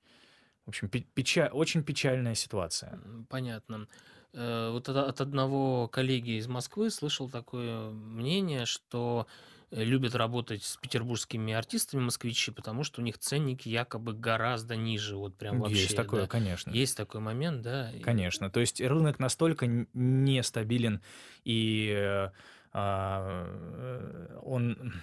в 0.65 0.70
общем, 0.70 0.89
печаль, 0.89 1.50
очень 1.51 1.84
печальная 1.84 2.36
ситуация. 2.36 3.00
Понятно. 3.29 3.88
Э, 4.34 4.70
вот 4.72 4.89
от 4.89 5.22
одного 5.22 5.88
коллеги 5.88 6.38
из 6.38 6.48
Москвы 6.48 6.89
слышал 6.89 7.29
такое 7.29 7.89
мнение, 7.89 8.65
что 8.65 9.27
любят 9.72 10.15
работать 10.15 10.63
с 10.63 10.77
петербургскими 10.77 11.53
артистами 11.53 12.01
москвичи, 12.01 12.51
потому 12.51 12.84
что 12.84 13.01
у 13.01 13.03
них 13.03 13.17
ценник 13.17 13.63
якобы 13.65 14.13
гораздо 14.13 14.75
ниже, 14.75 15.17
вот 15.17 15.36
прям 15.36 15.60
вообще. 15.60 15.81
Есть 15.81 15.95
такое, 15.95 16.22
да. 16.22 16.27
конечно. 16.27 16.72
Есть 16.72 16.98
такой 16.98 17.22
момент, 17.22 17.62
да. 17.62 17.91
Конечно. 18.03 18.50
То 18.50 18.60
есть 18.60 18.81
рынок 18.81 19.19
настолько 19.19 19.67
нестабилен 19.93 21.01
и 21.43 21.93
э, 21.95 22.29
а, 22.74 23.48
э, 23.48 24.39
он 24.43 24.93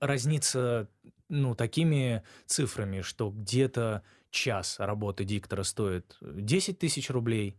разнится 0.00 0.88
ну, 1.28 1.54
такими 1.54 2.22
цифрами, 2.46 3.00
что 3.00 3.30
где-то 3.30 4.02
час 4.30 4.76
работы 4.78 5.24
диктора 5.24 5.62
стоит 5.62 6.16
10 6.20 6.78
тысяч 6.78 7.10
рублей, 7.10 7.56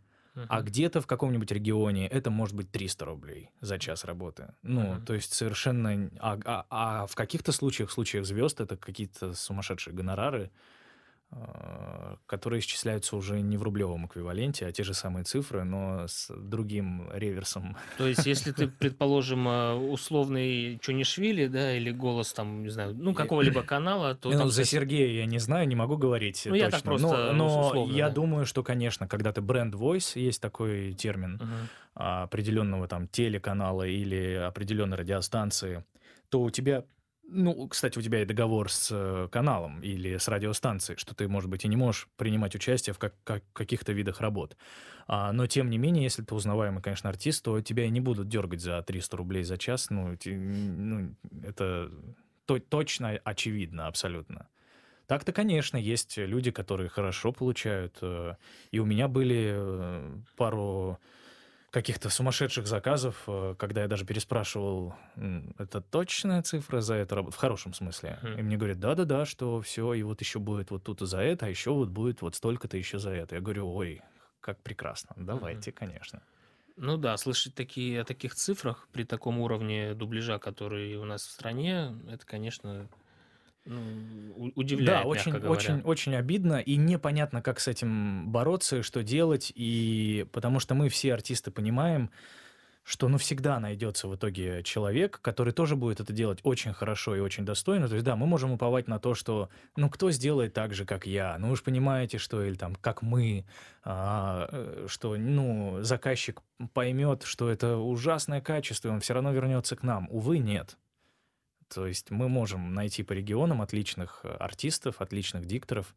а 0.48 0.62
где-то 0.62 1.02
в 1.02 1.08
каком-нибудь 1.08 1.52
регионе 1.52 2.08
это 2.08 2.30
может 2.30 2.56
быть 2.56 2.72
300 2.72 3.06
рублей 3.06 3.52
за 3.62 3.78
час 3.80 4.06
работы. 4.06 4.54
Ну, 4.62 4.82
uh-huh. 4.82 5.06
то 5.06 5.14
есть 5.14 5.34
совершенно... 5.34 6.10
А, 6.20 6.40
а, 6.46 6.66
а 6.70 7.08
в 7.08 7.16
каких-то 7.16 7.52
случаях, 7.52 7.90
в 7.90 7.94
случаях 7.94 8.26
звезд, 8.26 8.62
это 8.62 8.78
какие-то 8.78 9.34
сумасшедшие 9.34 9.94
гонорары. 9.94 10.52
А, 11.32 12.18
которые 12.26 12.60
исчисляются 12.60 13.16
уже 13.16 13.40
не 13.42 13.56
в 13.56 13.62
рублевом 13.62 14.08
эквиваленте, 14.08 14.66
а 14.66 14.72
те 14.72 14.84
же 14.84 14.96
самые 14.96 15.26
цифры, 15.26 15.64
но 15.64 16.08
с 16.08 16.32
другим 16.36 17.08
реверсом. 17.14 17.78
То 18.00 18.08
есть, 18.08 18.26
если 18.26 18.52
ты, 18.52 18.68
предположим, 18.80 19.48
а, 19.48 19.76
условный 19.76 20.80
Чунишвили, 20.82 21.46
да, 21.46 21.78
или 21.78 21.92
голос 21.92 22.34
там, 22.34 22.64
не 22.64 22.70
знаю, 22.70 22.96
ну, 22.96 23.14
какого-либо 23.14 23.62
канала, 23.62 24.16
то... 24.16 24.32
Ну, 24.32 24.40
там, 24.40 24.50
за 24.50 24.66
Сергея 24.66 25.22
я 25.22 25.28
не 25.28 25.38
знаю, 25.38 25.68
не 25.68 25.76
могу 25.76 25.98
говорить 25.98 26.42
ну, 26.46 26.54
точно. 26.54 26.64
я 26.64 26.72
так 26.72 26.82
просто 26.82 27.34
но, 27.34 27.34
но 27.34 27.68
условно, 27.68 27.94
я 27.94 28.08
да. 28.08 28.16
думаю, 28.16 28.46
что, 28.48 28.64
конечно, 28.64 29.08
когда 29.08 29.32
ты 29.32 29.42
бренд 29.42 29.76
voice, 29.76 30.20
есть 30.20 30.42
такой 30.42 30.94
термин 30.94 31.40
uh-huh. 31.40 32.24
определенного 32.24 32.88
там 32.88 33.08
телеканала 33.08 33.84
или 33.84 34.34
определенной 34.34 34.98
радиостанции, 34.98 35.84
то 36.30 36.42
у 36.42 36.50
тебя 36.50 36.86
ну, 37.32 37.68
кстати, 37.68 37.98
у 37.98 38.02
тебя 38.02 38.22
и 38.22 38.26
договор 38.26 38.72
с 38.72 38.90
э, 38.92 39.28
каналом 39.32 39.82
или 39.82 40.18
с 40.18 40.28
радиостанцией, 40.28 40.98
что 40.98 41.14
ты, 41.16 41.28
может 41.28 41.50
быть, 41.50 41.66
и 41.66 41.68
не 41.68 41.76
можешь 41.76 42.08
принимать 42.18 42.56
участие 42.56 42.94
в 42.94 42.98
как, 42.98 43.14
как, 43.24 43.44
каких-то 43.54 43.92
видах 43.92 44.22
работ. 44.22 44.58
А, 45.08 45.32
но, 45.32 45.48
тем 45.48 45.70
не 45.70 45.78
менее, 45.78 46.04
если 46.04 46.24
ты 46.24 46.36
узнаваемый, 46.36 46.82
конечно, 46.82 47.10
артист, 47.10 47.44
то 47.44 47.62
тебя 47.62 47.86
и 47.86 47.90
не 47.90 48.00
будут 48.00 48.28
дергать 48.28 48.62
за 48.62 48.82
300 48.82 49.18
рублей 49.18 49.44
за 49.44 49.58
час. 49.58 49.90
Ну, 49.90 50.16
ти, 50.16 50.36
ну 50.36 51.16
это 51.44 51.92
то, 52.46 52.60
точно 52.60 53.20
очевидно 53.24 53.88
абсолютно. 53.88 54.48
Так-то, 55.08 55.32
конечно, 55.32 55.78
есть 55.78 56.18
люди, 56.18 56.52
которые 56.52 56.90
хорошо 56.90 57.32
получают. 57.32 57.98
Э, 58.02 58.36
и 58.72 58.80
у 58.80 58.86
меня 58.86 59.08
были 59.08 59.54
э, 59.54 60.18
пару 60.36 61.00
каких-то 61.72 62.10
сумасшедших 62.10 62.68
заказов, 62.68 63.24
э, 63.28 63.56
когда 63.58 63.82
я 63.82 63.88
даже 63.88 64.06
переспрашивал, 64.06 64.96
это 65.58 65.82
точная 65.82 66.42
цифра 66.42 66.82
за 66.82 66.96
эту 66.96 67.16
работу, 67.16 67.36
в 67.36 67.40
хорошем 67.40 67.74
смысле. 67.74 68.20
Mm. 68.24 68.40
И 68.40 68.42
мне 68.42 68.58
говорят, 68.58 68.80
да-да-да, 68.80 69.26
что 69.26 69.62
все, 69.62 69.94
и 69.94 70.04
вот 70.04 70.22
еще 70.22 70.40
будет 70.40 70.72
вот 70.72 70.84
тут 70.84 71.02
и 71.02 71.06
за 71.06 71.20
это, 71.20 71.46
а 71.46 71.50
еще 71.50 71.72
вот 71.72 71.90
будет 71.90 72.22
вот 72.22 72.36
столько-то 72.36 72.78
еще 72.78 73.00
за 73.00 73.12
это. 73.12 73.36
Я 73.36 73.42
говорю, 73.42 73.72
ой, 73.72 74.02
как 74.42 74.62
прекрасно, 74.62 75.16
давайте, 75.18 75.72
mm-hmm. 75.72 75.74
конечно. 75.74 76.22
Ну 76.82 76.96
да, 76.96 77.18
слышать 77.18 77.56
такие, 77.56 78.02
о 78.02 78.06
таких 78.06 78.36
цифрах 78.36 78.88
при 78.94 79.04
таком 79.04 79.40
уровне 79.40 79.94
дубляжа, 79.94 80.40
который 80.40 80.96
у 80.96 81.04
нас 81.04 81.24
в 81.24 81.32
стране, 81.32 81.94
это, 82.10 82.26
конечно, 82.26 82.88
ну, 83.70 84.52
удивляет, 84.56 85.04
Да, 85.04 85.08
очень, 85.08 85.34
очень, 85.34 85.82
очень 85.82 86.16
обидно 86.16 86.60
и 86.60 86.76
непонятно, 86.76 87.42
как 87.42 87.60
с 87.60 87.68
этим 87.68 88.32
бороться 88.32 88.82
что 88.82 89.04
делать. 89.04 89.52
И 89.56 90.26
потому 90.32 90.60
что 90.60 90.74
мы 90.74 90.90
все 90.90 91.14
артисты 91.14 91.52
понимаем, 91.52 92.10
что 92.84 93.08
ну 93.08 93.20
всегда 93.20 93.60
найдется 93.60 94.08
в 94.08 94.16
итоге 94.16 94.64
человек, 94.64 95.20
который 95.22 95.54
тоже 95.54 95.76
будет 95.76 96.00
это 96.00 96.12
делать 96.12 96.40
очень 96.42 96.74
хорошо 96.74 97.16
и 97.16 97.20
очень 97.20 97.46
достойно. 97.46 97.88
То 97.88 97.94
есть 97.94 98.04
да, 98.04 98.16
мы 98.16 98.26
можем 98.26 98.52
уповать 98.52 98.88
на 98.88 98.98
то, 98.98 99.14
что 99.14 99.50
ну 99.76 99.88
кто 99.92 100.10
сделает 100.10 100.56
так 100.56 100.74
же, 100.74 100.86
как 100.86 101.06
я, 101.06 101.38
ну 101.38 101.50
вы 101.50 101.56
же 101.56 101.62
понимаете, 101.62 102.18
что 102.18 102.44
или 102.44 102.56
там 102.56 102.74
как 102.74 103.04
мы, 103.04 103.46
а, 103.84 104.50
э, 104.52 104.88
что 104.90 105.16
ну 105.16 105.78
заказчик 105.82 106.42
поймет, 106.74 107.22
что 107.22 107.50
это 107.50 107.78
ужасное 107.78 108.42
качество, 108.42 108.88
и 108.88 108.92
он 108.92 109.02
все 109.02 109.14
равно 109.14 109.32
вернется 109.32 109.76
к 109.76 109.84
нам. 109.84 110.08
Увы, 110.10 110.40
нет. 110.40 110.76
То 111.74 111.86
есть 111.86 112.10
мы 112.10 112.30
можем 112.30 112.74
найти 112.74 113.04
по 113.04 113.14
регионам 113.14 113.62
отличных 113.62 114.22
э, 114.24 114.30
артистов, 114.30 115.02
отличных 115.02 115.46
дикторов, 115.46 115.96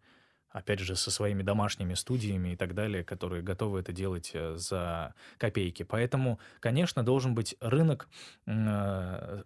опять 0.50 0.80
же, 0.80 0.96
со 0.96 1.10
своими 1.10 1.42
домашними 1.42 1.94
студиями 1.94 2.50
и 2.50 2.56
так 2.56 2.74
далее, 2.74 3.04
которые 3.04 3.42
готовы 3.42 3.80
это 3.80 3.92
делать 3.92 4.32
э, 4.34 4.56
за 4.56 5.14
копейки. 5.38 5.82
Поэтому, 5.82 6.38
конечно, 6.60 7.02
должен 7.02 7.34
быть 7.34 7.56
рынок 7.60 8.08
э, 8.46 9.42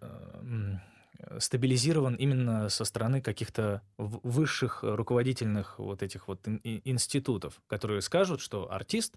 стабилизирован 1.39 2.15
именно 2.15 2.69
со 2.69 2.85
стороны 2.85 3.21
каких-то 3.21 3.81
высших 3.97 4.83
руководительных 4.83 5.79
вот 5.79 6.03
этих 6.03 6.27
вот 6.27 6.45
институтов, 6.45 7.61
которые 7.67 8.01
скажут, 8.01 8.41
что 8.41 8.71
артист 8.71 9.15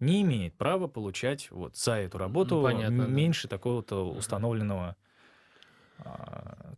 не 0.00 0.22
имеет 0.22 0.56
права 0.56 0.88
получать 0.88 1.50
вот 1.50 1.76
за 1.76 1.96
эту 1.96 2.18
работу 2.18 2.56
ну, 2.56 2.62
понятно, 2.62 3.02
меньше 3.02 3.46
да. 3.46 3.56
такого-то 3.56 4.10
установленного 4.10 4.96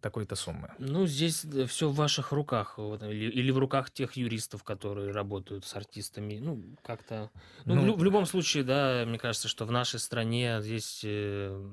такой-то 0.00 0.36
суммы. 0.36 0.70
Ну, 0.78 1.06
здесь 1.06 1.44
все 1.66 1.88
в 1.88 1.94
ваших 1.94 2.32
руках, 2.32 2.78
или, 2.78 3.30
или 3.30 3.50
в 3.50 3.58
руках 3.58 3.90
тех 3.90 4.16
юристов, 4.16 4.62
которые 4.62 5.10
работают 5.12 5.64
с 5.64 5.74
артистами. 5.74 6.38
Ну, 6.40 6.62
как-то. 6.82 7.30
Ну, 7.64 7.74
ну 7.74 7.94
в, 7.94 7.98
в 7.98 8.04
любом 8.04 8.26
случае, 8.26 8.62
да, 8.64 9.04
мне 9.06 9.18
кажется, 9.18 9.48
что 9.48 9.64
в 9.64 9.72
нашей 9.72 9.98
стране 9.98 10.58
здесь 10.60 11.00
э, 11.04 11.68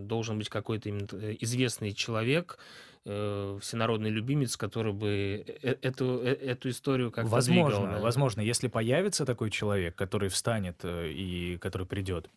должен 0.00 0.38
быть 0.38 0.48
какой-то 0.48 0.88
именно 0.88 1.06
э, 1.12 1.36
известный 1.40 1.92
человек, 1.92 2.58
э, 3.04 3.58
всенародный 3.62 4.10
любимец, 4.10 4.56
который 4.56 4.92
бы 4.92 5.44
э, 5.62 5.76
эту, 5.82 6.18
эту 6.22 6.70
историю 6.70 7.12
как-то 7.12 7.30
Возможно, 7.30 7.78
двигал, 7.78 7.94
да. 7.98 8.02
возможно, 8.02 8.40
если 8.40 8.66
появится 8.66 9.24
такой 9.24 9.50
человек, 9.50 9.94
который 9.94 10.28
встанет 10.28 10.84
и 10.84 11.56
который 11.60 11.86
придет, 11.86 12.28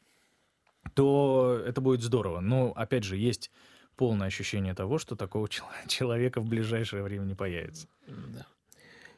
то 0.93 1.59
это 1.65 1.81
будет 1.81 2.01
здорово. 2.01 2.39
Но, 2.39 2.71
опять 2.75 3.03
же, 3.03 3.17
есть 3.17 3.49
полное 3.95 4.27
ощущение 4.27 4.73
того, 4.73 4.97
что 4.97 5.15
такого 5.15 5.47
человека 5.87 6.41
в 6.41 6.45
ближайшее 6.45 7.03
время 7.03 7.25
не 7.25 7.35
появится. 7.35 7.87
Да. 8.07 8.45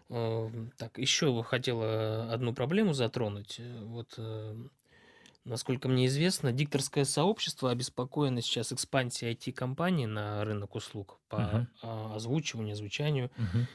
Эм, 0.10 0.72
так, 0.77 0.98
еще 0.98 1.44
хотела 1.44 2.32
одну 2.32 2.53
проблему 2.53 2.94
затронуть. 2.94 3.60
Вот 3.82 4.13
эм, 4.17 4.72
Насколько 5.46 5.88
мне 5.88 6.08
известно, 6.08 6.52
дикторское 6.52 7.06
сообщество 7.06 7.70
обеспокоено 7.70 8.42
сейчас 8.42 8.74
экспансией 8.74 9.34
IT-компаний 9.34 10.08
на 10.08 10.44
рынок 10.44 10.74
услуг 10.74 11.20
по 11.30 11.68
uh-huh. 11.84 12.16
озвучиванию, 12.16 12.75
звучанию. 12.75 13.30
Uh-huh. 13.38 13.66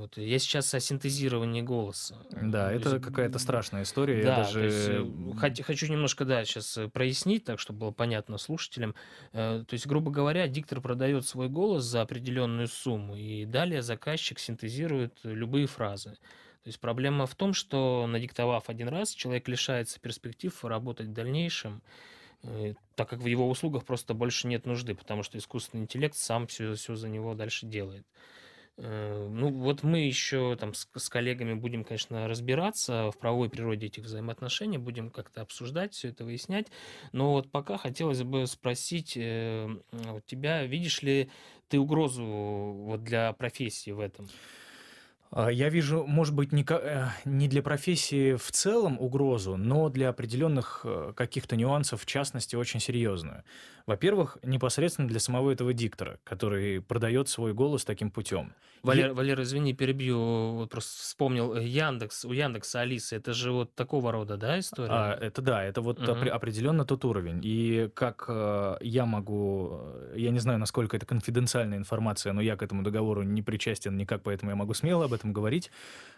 Вот. 0.00 0.18
Я 0.18 0.40
сейчас 0.40 0.74
о 0.74 0.80
синтезировании 0.80 1.62
голоса. 1.62 2.16
Да, 2.32 2.70
то 2.70 2.74
это 2.74 2.90
есть, 2.90 3.04
какая-то 3.04 3.38
страшная 3.38 3.84
история. 3.84 4.24
Да, 4.24 4.28
Я 4.28 4.36
даже... 4.44 5.06
есть, 5.44 5.62
хочу 5.62 5.86
немножко, 5.86 6.24
да, 6.24 6.44
сейчас 6.44 6.76
прояснить, 6.92 7.44
так, 7.44 7.60
чтобы 7.60 7.78
было 7.78 7.90
понятно 7.92 8.36
слушателям. 8.36 8.96
Э, 9.32 9.62
то 9.64 9.74
есть, 9.74 9.86
грубо 9.86 10.10
говоря, 10.10 10.48
диктор 10.48 10.80
продает 10.80 11.26
свой 11.26 11.48
голос 11.48 11.84
за 11.84 12.02
определенную 12.02 12.66
сумму, 12.66 13.14
и 13.14 13.44
далее 13.44 13.82
заказчик 13.82 14.40
синтезирует 14.40 15.20
любые 15.22 15.68
фразы. 15.68 16.18
То 16.62 16.68
есть 16.68 16.80
проблема 16.80 17.26
в 17.26 17.34
том, 17.34 17.54
что 17.54 18.06
надиктовав 18.06 18.68
один 18.68 18.88
раз, 18.88 19.14
человек 19.14 19.48
лишается 19.48 19.98
перспектив 19.98 20.64
работать 20.64 21.06
в 21.06 21.12
дальнейшем, 21.12 21.82
э, 22.42 22.74
так 22.96 23.08
как 23.08 23.20
в 23.20 23.26
его 23.26 23.48
услугах 23.48 23.84
просто 23.84 24.12
больше 24.12 24.46
нет 24.46 24.66
нужды, 24.66 24.94
потому 24.94 25.22
что 25.22 25.38
искусственный 25.38 25.84
интеллект 25.84 26.16
сам 26.16 26.46
все, 26.46 26.74
все 26.74 26.96
за 26.96 27.08
него 27.08 27.34
дальше 27.34 27.66
делает. 27.66 28.06
Э, 28.76 29.28
ну, 29.30 29.50
вот 29.50 29.82
мы 29.82 30.00
еще 30.00 30.56
там 30.56 30.74
с, 30.74 30.88
с 30.94 31.08
коллегами 31.08 31.54
будем, 31.54 31.84
конечно, 31.84 32.28
разбираться 32.28 33.10
в 33.10 33.18
правовой 33.18 33.50
природе 33.50 33.86
этих 33.86 34.04
взаимоотношений, 34.04 34.78
будем 34.78 35.10
как-то 35.10 35.42
обсуждать 35.42 35.94
все 35.94 36.08
это, 36.08 36.24
выяснять. 36.24 36.68
Но 37.12 37.32
вот 37.32 37.50
пока 37.50 37.76
хотелось 37.76 38.22
бы 38.22 38.46
спросить 38.46 39.16
э, 39.16 39.68
тебя, 40.26 40.64
видишь 40.64 41.02
ли 41.02 41.30
ты 41.68 41.78
угрозу 41.78 42.24
вот 42.24 43.02
для 43.02 43.32
профессии 43.32 43.90
в 43.90 44.00
этом? 44.00 44.28
А, 45.32 45.48
я 45.48 45.68
вижу, 45.68 46.04
может 46.06 46.34
быть, 46.34 46.52
не, 46.52 46.66
э, 46.68 47.06
не 47.24 47.46
для 47.46 47.62
профессии 47.62 48.34
в 48.34 48.50
целом 48.50 49.00
угрозу, 49.00 49.56
но 49.56 49.88
для 49.88 50.08
определенных 50.08 50.80
э, 50.84 51.12
каких-то 51.14 51.56
нюансов, 51.56 52.02
в 52.02 52.06
частности, 52.06 52.56
очень 52.56 52.80
серьезную. 52.80 53.44
Во-первых, 53.86 54.38
непосредственно 54.42 55.08
для 55.08 55.20
самого 55.20 55.50
этого 55.50 55.72
диктора, 55.72 56.18
который 56.24 56.80
продает 56.80 57.28
свой 57.28 57.54
голос 57.54 57.84
таким 57.84 58.10
путем. 58.10 58.52
Валер, 58.82 59.08
Я... 59.08 59.14
Валер, 59.14 59.40
извини, 59.42 59.72
перебью, 59.72 60.54
вот 60.54 60.70
просто 60.70 61.00
вспомнил 61.00 61.54
э, 61.54 61.64
Яндекс, 61.64 62.24
у 62.24 62.32
Яндекса 62.32 62.80
Алиса, 62.80 63.14
это 63.14 63.32
же 63.32 63.52
вот 63.52 63.74
такого 63.76 64.10
рода, 64.10 64.36
да, 64.36 64.58
история? 64.58 64.90
А, 64.90 65.14
это 65.14 65.42
да, 65.42 65.62
это 65.62 65.80
вот 65.80 66.00
угу. 66.00 66.28
определенно 66.28 66.84
тот 66.84 67.04
уровень. 67.04 67.40
И 67.44 67.88
как 67.94 68.24
я 68.80 69.06
могу, 69.06 69.80
я 70.16 70.30
не 70.30 70.40
знаю, 70.40 70.58
насколько 70.58 70.96
это 70.96 71.06
конфиденциальная 71.06 71.78
информация, 71.78 72.32
но 72.32 72.40
я 72.40 72.56
к 72.56 72.62
этому 72.64 72.82
договору 72.82 73.22
не 73.22 73.42
причастен 73.42 73.96
никак, 73.96 74.22
поэтому 74.24 74.50
я 74.50 74.56
могу 74.56 74.74
смело 74.74 75.04
об 75.04 75.12
этом 75.12 75.19
этом 75.20 75.32
говорить. 75.32 75.70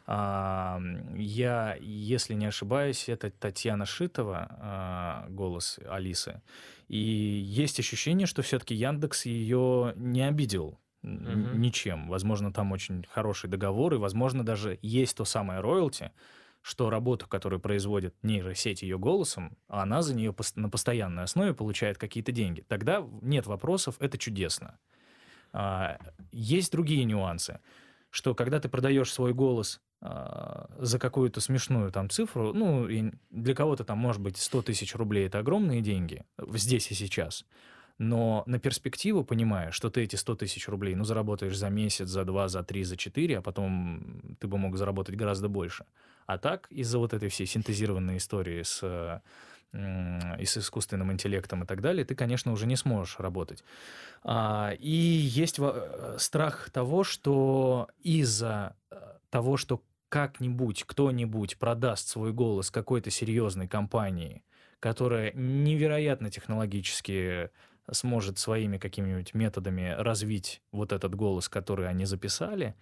А, 0.07 0.81
я, 1.15 1.77
если 1.81 2.35
не 2.35 2.47
ошибаюсь, 2.47 3.09
это 3.09 3.31
Татьяна 3.31 3.87
Шитова, 3.87 4.49
а, 4.51 5.27
голос 5.29 5.79
Алисы. 5.89 6.43
И 6.89 6.99
есть 6.99 7.79
ощущение, 7.79 8.27
что 8.27 8.43
все-таки 8.43 8.75
Яндекс 8.75 9.27
ее 9.27 9.93
не 9.97 10.23
обидел 10.27 10.79
Мгм. 11.03 11.61
ничем. 11.61 12.09
Возможно, 12.09 12.53
там 12.53 12.71
очень 12.73 13.05
хороший 13.11 13.51
договор, 13.51 13.95
и, 13.95 13.99
возможно, 13.99 14.45
даже 14.45 14.79
есть 14.83 15.17
то 15.17 15.25
самое 15.25 15.61
роялти, 15.61 16.13
что 16.61 16.91
работа, 16.91 17.27
которую 17.27 17.59
производит 17.61 18.15
нейросеть 18.23 18.83
ее 18.83 18.99
голосом, 18.99 19.57
она 19.67 20.03
за 20.03 20.15
нее 20.15 20.33
на 20.55 20.71
постоянной 20.71 21.25
основе 21.25 21.55
получает 21.55 21.99
какие-то 21.99 22.31
деньги. 22.31 22.61
Тогда 22.69 23.05
нет 23.21 23.47
вопросов, 23.47 23.97
это 23.99 24.17
чудесно. 24.17 24.79
А, 25.53 25.99
есть 26.31 26.73
другие 26.73 27.05
нюансы, 27.05 27.61
что 28.13 28.37
когда 28.37 28.61
ты 28.61 28.69
продаешь 28.69 29.13
свой 29.13 29.35
голос 29.35 29.81
а, 30.01 30.71
за 30.79 31.01
какую-то 31.01 31.41
смешную 31.41 31.91
там 31.91 32.09
цифру, 32.09 32.53
ну, 32.53 32.87
и 32.87 33.11
для 33.31 33.55
кого-то 33.55 33.85
там, 33.85 33.99
может 33.99 34.23
быть, 34.23 34.37
100 34.37 34.63
тысяч 34.63 34.95
рублей– 34.95 35.27
это 35.29 35.41
огромные 35.41 35.81
деньги 35.81 36.25
здесь 36.39 36.93
и 36.93 36.95
сейчас– 36.95 37.45
но 37.99 38.43
на 38.47 38.59
перспективу, 38.59 39.25
понимая, 39.25 39.71
что 39.71 39.91
ты 39.91 40.03
эти 40.03 40.17
100 40.17 40.37
тысяч 40.37 40.69
рублей, 40.69 40.95
ну, 40.95 41.05
заработаешь 41.05 41.57
за 41.57 41.69
месяц, 41.69 42.09
за 42.09 42.25
два, 42.25 42.49
за 42.49 42.63
три, 42.63 42.85
за 42.85 42.97
четыре, 42.97 43.39
а 43.39 43.43
потом 43.43 44.37
ты 44.41 44.49
бы 44.49 44.59
мог 44.59 44.77
заработать 44.77 45.15
гораздо 45.15 45.49
больше. 45.49 45.85
А 46.27 46.39
так, 46.39 46.67
из-за 46.71 46.99
вот 46.99 47.13
этой 47.13 47.29
всей 47.29 47.47
синтезированной 47.47 48.17
истории 48.17 48.63
с 48.63 49.23
и 49.75 50.45
с 50.45 50.59
искусственным 50.59 51.13
интеллектом 51.13 51.63
и 51.65 51.67
так 51.67 51.81
далее, 51.81 52.05
ты, 52.05 52.15
конечно, 52.15 52.53
уже 52.53 52.67
не 52.67 52.77
сможешь 52.77 53.19
работать. 53.19 53.65
А, 54.23 54.75
и 54.79 54.91
есть 54.91 55.59
э, 55.59 56.17
страх 56.19 56.71
того, 56.71 57.05
что 57.05 57.89
из-за 58.03 58.77
э, 58.91 58.97
того, 59.31 59.57
что 59.57 59.83
как-нибудь 60.11 60.85
кто-нибудь 60.85 61.59
продаст 61.59 62.09
свой 62.09 62.35
голос 62.35 62.71
какой-то 62.71 63.11
серьезной 63.11 63.67
компании, 63.67 64.45
которая 64.79 65.33
невероятно 65.33 66.31
технологически 66.31 67.49
сможет 67.91 68.39
своими 68.39 68.77
какими-нибудь 68.77 69.33
методами 69.33 69.95
развить 69.99 70.61
вот 70.71 70.93
этот 70.93 71.15
голос, 71.15 71.49
который 71.49 71.89
они 71.89 72.05
записали, 72.05 72.75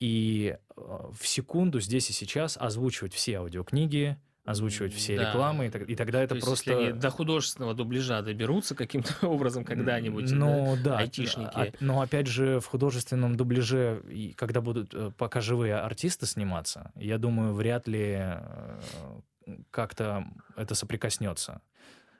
и 0.00 0.58
э, 0.58 0.80
в 1.18 1.26
секунду 1.26 1.80
здесь 1.80 2.10
и 2.10 2.12
сейчас 2.12 2.58
озвучивать 2.58 3.14
все 3.14 3.38
аудиокниги, 3.38 4.18
озвучивать 4.46 4.94
все 4.94 5.16
Да. 5.16 5.28
рекламы, 5.28 5.66
и, 5.66 5.70
так- 5.70 5.88
и 5.88 5.96
тогда 5.96 6.20
это 6.22 6.30
То 6.30 6.34
есть, 6.36 6.46
просто... 6.46 6.70
если 6.70 6.84
они 6.90 6.98
до 7.00 7.10
художественного 7.10 7.74
дубляжа 7.74 8.22
доберутся 8.22 8.74
каким-то 8.74 9.12
образом 9.28 9.64
когда-нибудь, 9.64 10.30
да, 10.30 10.36
Ну 10.36 10.76
да, 10.82 10.98
айтишники. 10.98 11.50
а- 11.54 11.72
но 11.80 12.00
опять 12.00 12.28
же 12.28 12.60
в 12.60 12.66
художественном 12.66 13.36
дубляже, 13.36 14.02
и 14.08 14.32
когда 14.32 14.60
будут 14.60 14.94
э, 14.94 15.10
пока 15.18 15.40
живые 15.40 15.74
артисты 15.74 16.26
сниматься, 16.26 16.92
я 16.94 17.18
думаю, 17.18 17.52
вряд 17.54 17.88
ли 17.88 18.14
э, 18.18 18.80
как-то 19.70 20.24
это 20.56 20.74
соприкоснется. 20.74 21.60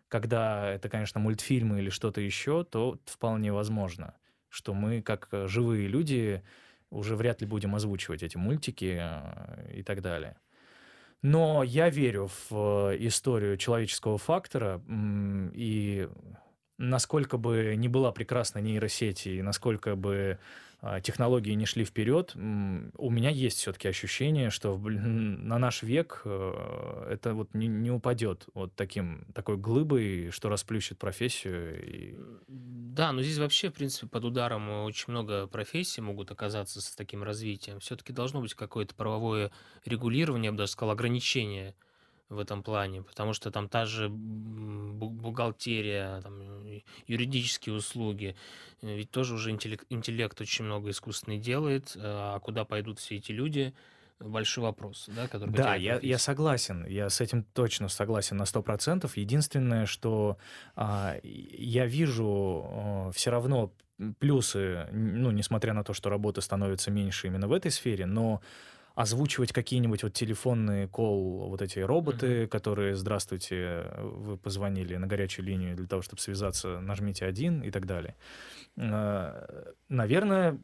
Когда 0.09 0.69
это, 0.71 0.89
конечно, 0.89 1.21
мультфильмы 1.21 1.79
или 1.81 1.91
что-то 1.91 2.21
еще, 2.21 2.65
то 2.65 2.99
вполне 3.07 3.53
возможно, 3.53 4.15
что 4.49 4.75
мы, 4.75 5.01
как 5.03 5.29
э, 5.33 5.47
живые 5.49 5.89
люди, 5.89 6.43
уже 6.91 7.17
вряд 7.17 7.41
ли 7.41 7.47
будем 7.47 7.75
озвучивать 7.75 8.23
эти 8.23 8.37
мультики 8.37 9.03
и 9.75 9.83
так 9.83 10.03
далее. 10.03 10.37
Но 11.23 11.63
я 11.63 11.89
верю 11.89 12.29
в 12.51 12.91
э, 12.93 12.97
историю 13.07 13.57
человеческого 13.57 14.19
фактора, 14.19 14.83
и 15.55 16.09
насколько 16.79 17.39
бы 17.39 17.75
не 17.77 17.89
была 17.89 18.13
прекрасна 18.13 18.59
нейросеть, 18.59 19.27
и 19.27 19.43
насколько 19.43 19.97
бы 19.97 20.39
технологии 21.03 21.53
не 21.53 21.67
шли 21.67 21.85
вперед, 21.85 22.35
у 22.35 23.11
меня 23.11 23.31
есть 23.31 23.59
все-таки 23.59 23.89
ощущение, 23.89 24.51
что 24.51 24.77
на 24.79 25.59
наш 25.59 25.83
век 25.83 26.23
э, 26.25 27.09
это 27.11 27.35
вот 27.35 27.55
не, 27.55 27.67
не 27.67 27.91
упадет 27.91 28.47
вот 28.55 28.75
таким, 28.75 29.27
такой 29.35 29.57
глыбой, 29.57 30.31
что 30.31 30.49
расплющит 30.49 30.99
профессию. 30.99 31.83
И... 31.85 32.19
Да, 32.49 33.13
но 33.13 33.23
здесь 33.23 33.39
вообще, 33.39 33.71
в 33.71 33.75
принципе, 33.75 34.07
под 34.07 34.25
ударом 34.25 34.85
очень 34.85 35.11
много 35.13 35.47
профессий 35.47 36.01
могут 36.01 36.31
оказаться 36.31 36.81
с 36.81 36.95
таким 36.95 37.23
развитием. 37.23 37.81
Все-таки 37.81 38.13
должно 38.13 38.41
быть 38.41 38.55
какое-то 38.55 38.95
правовое 38.95 39.51
регулирование, 39.85 40.47
я 40.47 40.53
бы 40.53 40.59
даже 40.59 40.73
сказал, 40.73 40.93
ограничение 40.93 41.75
в 42.29 42.39
этом 42.39 42.63
плане, 42.63 43.03
потому 43.03 43.33
что 43.33 43.51
там 43.51 43.69
та 43.69 43.85
же 43.85 44.09
бухгалтерия, 44.09 46.21
там, 46.23 46.43
юридические 47.07 47.75
услуги, 47.75 48.37
э, 48.83 48.97
ведь 48.97 49.11
тоже 49.11 49.35
уже 49.35 49.51
интеллект, 49.51 49.87
интеллект 49.91 50.41
очень 50.41 50.65
много 50.65 50.91
искусственный 50.91 51.39
делает, 51.39 51.93
э, 51.95 52.01
а 52.03 52.39
куда 52.41 52.65
пойдут 52.65 52.99
все 52.99 53.17
эти 53.17 53.33
люди, 53.33 53.75
большой 54.19 54.65
вопрос, 54.65 55.09
да, 55.15 55.29
который 55.29 55.51
Да, 55.51 55.75
я, 55.75 55.99
я 56.03 56.19
согласен, 56.19 56.87
я 56.87 57.11
с 57.11 57.21
этим 57.21 57.45
точно 57.45 57.89
согласен 57.89 58.39
на 58.39 58.45
100%. 58.45 59.11
Единственное, 59.15 59.87
что 59.87 60.39
а, 60.75 61.17
я 61.23 61.87
вижу 61.87 63.11
все 63.15 63.31
равно 63.31 63.73
плюсы, 64.19 64.89
ну, 64.93 65.31
несмотря 65.31 65.75
на 65.75 65.85
то, 65.85 65.93
что 65.93 66.11
работы 66.11 66.41
становится 66.41 66.91
меньше 66.91 67.27
именно 67.27 67.49
в 67.49 67.53
этой 67.53 67.71
сфере, 67.71 68.07
но 68.07 68.41
озвучивать 68.97 69.53
какие-нибудь 69.53 70.03
вот 70.03 70.15
телефонные 70.15 70.89
кол, 70.89 71.49
вот 71.51 71.61
эти 71.63 71.79
роботы, 71.81 72.41
Мгм. 72.41 72.49
которые 72.49 72.95
«Здравствуйте, 72.97 73.93
вы 73.99 74.39
позвонили 74.39 74.97
на 74.97 75.07
горячую 75.07 75.45
линию 75.47 75.77
для 75.77 75.87
того, 75.87 76.03
чтобы 76.03 76.21
связаться, 76.21 76.81
нажмите 76.81 77.27
один» 77.27 77.63
и 77.63 77.71
так 77.71 77.87
далее. 77.87 78.17
Э, 78.77 79.73
Наверное, 79.89 80.59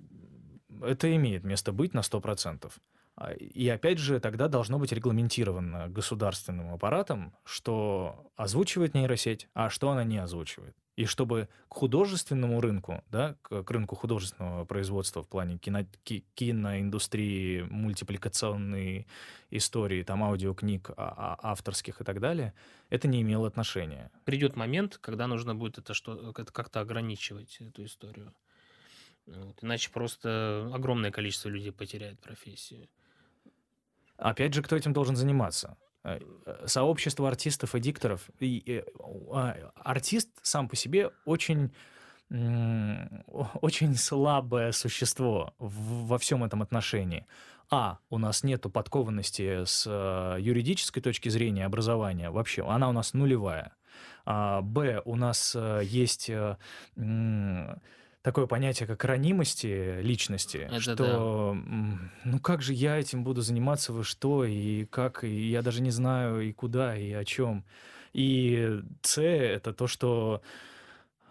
это 0.83 1.15
имеет 1.15 1.45
место 1.45 1.73
быть 1.73 1.95
на 1.95 2.03
100%. 2.03 2.73
А, 3.17 3.33
И 3.35 3.69
опять 3.69 3.99
же, 3.99 4.19
тогда 4.21 4.49
должно 4.49 4.79
быть 4.79 4.93
регламентировано 4.93 5.89
государственным 5.91 6.73
аппаратом, 6.73 7.35
что 7.45 8.33
озвучивает 8.37 8.95
нейросеть, 8.95 9.49
а 9.55 9.69
что 9.69 9.91
она 9.91 10.05
не 10.05 10.17
озвучивает. 10.17 10.75
И 10.95 11.07
чтобы 11.07 11.49
к 11.69 11.75
художественному 11.75 12.61
рынку, 12.61 13.03
да, 13.11 13.37
к, 13.41 13.71
рынку 13.71 13.97
художественного 13.97 14.67
производства 14.67 15.23
в 15.23 15.29
плане 15.29 15.57
кино, 15.57 15.87
ки- 16.05 16.25
киноиндустрии, 16.35 17.63
мультипликационной 17.63 19.07
истории, 19.51 20.03
там 20.03 20.23
аудиокниг 20.23 20.91
а- 20.91 20.95
а- 20.97 21.53
авторских 21.53 22.03
и 22.03 22.05
так 22.05 22.21
далее, 22.21 22.53
это 22.91 23.09
не 23.09 23.23
имело 23.23 23.47
отношения. 23.49 24.11
Придет 24.25 24.55
момент, 24.55 24.99
когда 24.99 25.27
нужно 25.27 25.55
будет 25.55 25.79
это 25.79 25.95
что 25.95 26.33
как-то 26.33 26.81
ограничивать 26.81 27.57
эту 27.61 27.85
историю. 27.85 28.35
Вот. 29.27 29.63
Иначе 29.63 29.91
просто 29.91 30.71
огромное 30.75 31.11
количество 31.11 31.49
людей 31.49 31.73
потеряет 31.73 32.21
профессию. 32.21 32.89
Опять 34.19 34.53
же, 34.53 34.63
кто 34.63 34.77
этим 34.77 34.93
должен 34.93 35.17
заниматься? 35.17 35.77
Э, 36.05 36.19
э, 36.47 36.67
Сообщество 36.67 37.29
артистов 37.29 37.75
и 37.75 37.81
дикторов. 37.81 38.29
И, 38.41 38.63
э, 38.67 38.83
а, 39.33 39.73
артист 39.77 40.31
сам 40.43 40.69
по 40.69 40.77
себе 40.77 41.11
очень, 41.25 41.73
очень 42.31 43.95
слабое 43.97 44.73
существо 44.73 45.55
во 45.59 46.19
всем 46.19 46.45
этом 46.45 46.63
отношении. 46.63 47.27
А, 47.71 47.99
у 48.11 48.19
нас 48.19 48.43
нету 48.43 48.69
подкованности 48.71 49.65
с 49.65 49.87
э, 49.87 50.37
юридической 50.41 51.01
точки 51.01 51.29
зрения 51.29 51.67
образования 51.67 52.31
вообще, 52.31 52.67
она 52.67 52.89
у 52.89 52.93
нас 52.93 53.15
нулевая. 53.15 53.75
А, 54.25 54.61
Б, 54.61 55.03
у 55.05 55.17
нас 55.17 55.57
есть 55.83 56.31
такое 58.23 58.47
понятие, 58.47 58.87
как 58.87 59.05
ранимости 59.05 60.01
личности, 60.01 60.69
Это 60.69 60.97
да. 60.97 60.97
что, 60.97 61.53
м, 61.57 62.13
ну 62.25 62.39
как 62.41 62.63
же 62.63 62.73
я 62.73 62.99
этим 62.99 63.25
буду 63.25 63.43
заниматься, 63.43 63.93
вы 63.93 64.05
что, 64.05 64.45
и 64.45 64.85
как, 64.87 65.25
и 65.25 65.51
я 65.51 65.63
даже 65.63 65.83
не 65.83 65.91
знаю, 65.91 66.41
и 66.43 66.53
куда, 66.53 66.97
и 66.97 67.13
о 67.13 67.25
чем. 67.25 67.65
И 68.13 68.81
С, 69.03 69.21
это 69.23 69.73
то, 69.73 69.87
что 69.87 70.43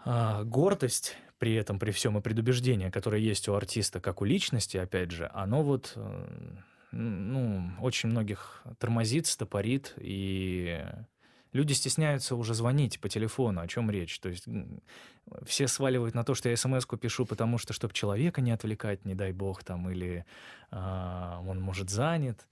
а, 0.06 0.44
гордость 0.44 1.18
при 1.40 1.56
этом, 1.56 1.80
при 1.80 1.92
всем 1.92 2.18
и 2.18 2.22
предубеждение, 2.22 2.92
которое 2.92 3.22
есть 3.22 3.48
у 3.50 3.54
артиста, 3.56 4.00
как 4.00 4.22
у 4.22 4.26
личности, 4.26 4.78
опять 4.78 5.12
же, 5.12 5.30
оно 5.34 5.64
вот, 5.64 5.94
э, 5.96 6.28
ну, 6.92 7.72
очень 7.80 8.10
многих 8.10 8.64
тормозит, 8.80 9.28
стопорит, 9.28 9.94
и 9.98 10.84
люди 11.54 11.74
стесняются 11.74 12.36
уже 12.36 12.54
звонить 12.54 13.00
по 13.00 13.10
телефону, 13.10 13.62
о 13.62 13.68
чем 13.68 13.92
речь. 13.92 14.20
То 14.20 14.30
есть 14.30 14.46
все 15.46 15.68
сваливают 15.68 16.16
на 16.16 16.24
то, 16.24 16.34
что 16.34 16.50
я 16.50 16.58
смс-ку 16.58 16.98
пишу, 16.98 17.26
потому 17.26 17.58
что, 17.58 17.74
чтобы 17.74 17.94
человека 17.94 18.42
не 18.42 18.52
отвлекать, 18.52 19.06
не 19.06 19.16
дай 19.16 19.32
бог, 19.32 19.64
там, 19.64 19.90
или 19.90 20.26
а, 20.72 21.42
он, 21.48 21.60
может, 21.60 21.90
занят. 21.90 22.48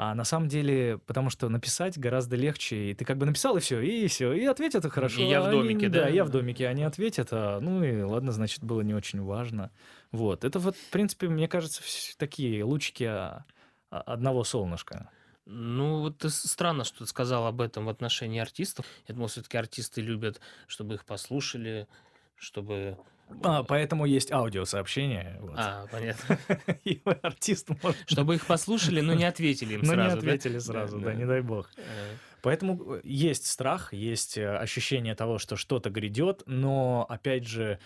А 0.00 0.14
на 0.14 0.22
самом 0.22 0.48
деле, 0.48 0.98
потому 1.06 1.28
что 1.28 1.48
написать 1.48 1.98
гораздо 1.98 2.36
легче, 2.36 2.90
и 2.90 2.94
ты 2.94 3.04
как 3.04 3.18
бы 3.18 3.26
написал, 3.26 3.56
и 3.56 3.60
все, 3.60 3.80
и 3.80 4.06
все, 4.06 4.32
и 4.32 4.44
ответят 4.44 4.84
и 4.84 4.90
хорошо. 4.90 5.20
И 5.20 5.24
я 5.24 5.40
в 5.40 5.46
а 5.46 5.48
они- 5.48 5.58
домике, 5.58 5.88
да? 5.88 6.02
да? 6.02 6.08
я 6.08 6.24
в 6.24 6.30
домике, 6.30 6.68
они 6.68 6.84
ответят, 6.84 7.30
а, 7.32 7.58
ну 7.58 7.82
и 7.82 8.02
ладно, 8.02 8.30
значит, 8.30 8.62
было 8.62 8.82
не 8.82 8.94
очень 8.94 9.20
важно. 9.20 9.72
Вот, 10.12 10.44
это 10.44 10.60
вот, 10.60 10.76
в 10.76 10.90
принципе, 10.90 11.28
мне 11.28 11.48
кажется, 11.48 11.82
такие 12.16 12.62
лучики 12.62 13.04
а, 13.04 13.44
а, 13.90 14.00
одного 14.02 14.44
солнышка. 14.44 15.10
Ну, 15.50 16.00
вот 16.00 16.22
странно, 16.28 16.84
что 16.84 16.98
ты 16.98 17.06
сказал 17.06 17.46
об 17.46 17.62
этом 17.62 17.86
в 17.86 17.88
отношении 17.88 18.38
артистов. 18.38 18.84
Я 19.06 19.14
думал, 19.14 19.28
все-таки 19.28 19.56
артисты 19.56 20.02
любят, 20.02 20.42
чтобы 20.66 20.96
их 20.96 21.06
послушали, 21.06 21.88
чтобы... 22.36 22.98
А, 23.42 23.62
поэтому 23.62 24.04
есть 24.04 24.30
аудиосообщение. 24.30 25.38
Вот. 25.40 25.54
А, 25.56 25.86
понятно. 25.90 26.38
И 26.84 27.00
артист 27.22 27.70
может... 27.82 27.98
Чтобы 28.06 28.34
их 28.34 28.44
послушали, 28.44 29.00
но 29.00 29.14
не 29.14 29.24
ответили 29.24 29.74
им 29.74 29.80
Но 29.84 29.94
сразу, 29.94 30.16
не 30.16 30.22
да? 30.22 30.28
ответили 30.28 30.58
сразу, 30.58 30.98
да, 30.98 31.14
не 31.14 31.24
дай 31.24 31.40
бог. 31.40 31.70
Э, 31.78 32.16
Поэтому 32.42 32.96
э, 32.96 33.00
есть 33.04 33.46
страх, 33.46 33.94
есть 33.94 34.36
э, 34.36 34.54
ощущение 34.54 35.14
того, 35.14 35.38
что 35.38 35.56
что-то 35.56 35.88
грядет, 35.88 36.42
но, 36.44 37.06
опять 37.08 37.46
же, 37.46 37.78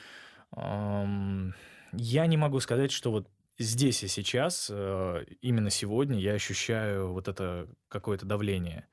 ам, 0.51 1.55
я 1.93 2.27
не 2.27 2.37
могу 2.37 2.59
сказать, 2.59 2.91
что 2.91 3.13
вот 3.13 3.29
здесь 3.63 4.03
и 4.03 4.09
сейчас, 4.09 4.69
э, 4.73 5.25
именно 5.41 5.71
сегодня, 5.71 6.19
я 6.19 6.35
ощущаю 6.35 7.13
вот 7.13 7.29
это 7.29 7.69
какое-то 7.89 8.27
давление. 8.27 8.87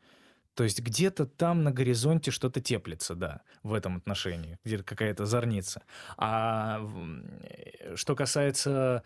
То 0.56 0.64
есть 0.64 0.82
где-то 0.82 1.26
там 1.26 1.64
на 1.64 1.72
горизонте 1.72 2.32
что-то 2.32 2.60
теплится, 2.60 3.16
да, 3.16 3.42
в 3.64 3.74
этом 3.74 3.98
отношении, 3.98 4.60
где-то 4.66 4.84
какая-то 4.84 5.26
зорница. 5.26 5.84
А 6.18 6.82
э, 7.44 7.96
что 7.96 8.16
касается 8.16 9.04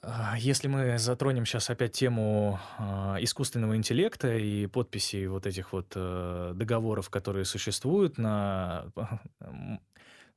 а, 0.00 0.36
Если 0.38 0.68
мы 0.68 0.96
затронем 0.98 1.44
сейчас 1.44 1.70
опять 1.70 1.92
тему 1.92 2.60
а, 2.78 3.16
искусственного 3.20 3.76
интеллекта 3.76 4.36
и 4.36 4.66
подписей 4.66 5.26
вот 5.26 5.44
этих 5.46 5.72
вот 5.72 5.92
э, 5.96 6.52
договоров, 6.54 7.10
которые 7.10 7.44
существуют 7.44 8.16
на... 8.16 8.86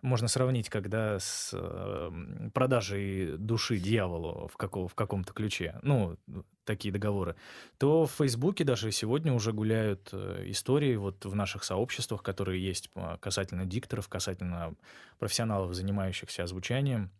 Можно 0.02 0.28
сравнить, 0.28 0.68
когда 0.68 1.20
с 1.20 1.52
э, 1.54 1.58
м, 1.58 2.50
продажей 2.52 3.38
души 3.38 3.78
дьяволу 3.78 4.48
в, 4.48 4.58
каком- 4.58 4.88
в 4.88 4.96
каком-то 4.96 5.32
ключе, 5.32 5.80
ну, 5.84 6.18
такие 6.64 6.92
договоры, 6.92 7.36
то 7.78 8.08
в 8.08 8.12
Фейсбуке 8.14 8.64
даже 8.64 8.92
сегодня 8.92 9.32
уже 9.32 9.54
гуляют 9.54 10.10
э, 10.12 10.46
истории 10.48 10.96
вот 10.96 11.26
в 11.26 11.36
наших 11.36 11.64
сообществах, 11.64 12.24
которые 12.24 12.64
есть 12.64 12.90
а, 12.96 13.18
касательно 13.18 13.66
дикторов, 13.66 14.08
касательно 14.10 14.76
профессионалов, 15.20 15.76
занимающихся 15.76 16.44
озвучанием, 16.44 17.12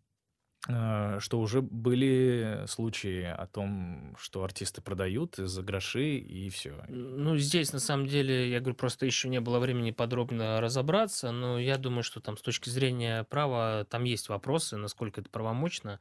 что 0.64 1.40
уже 1.40 1.62
были 1.62 2.66
случаи 2.68 3.24
о 3.24 3.48
том, 3.48 4.16
что 4.20 4.44
артисты 4.44 4.82
продают 4.82 5.36
за 5.36 5.64
гроши 5.64 6.18
и 6.18 6.50
все. 6.50 6.84
Ну, 6.88 7.36
здесь, 7.38 7.74
на 7.74 7.80
самом 7.80 8.06
деле, 8.06 8.50
я 8.50 8.60
говорю, 8.60 8.76
просто 8.76 9.06
еще 9.08 9.28
не 9.28 9.42
было 9.42 9.60
времени 9.60 9.92
подробно 9.92 10.62
разобраться, 10.62 11.32
но 11.32 11.60
я 11.60 11.78
думаю, 11.78 12.04
что 12.04 12.20
там 12.20 12.38
с 12.38 12.42
точки 12.42 12.70
зрения 12.70 13.24
права 13.24 13.86
там 13.90 14.04
есть 14.04 14.30
вопросы, 14.30 14.78
насколько 14.78 15.22
это 15.22 15.30
правомочно. 15.30 16.00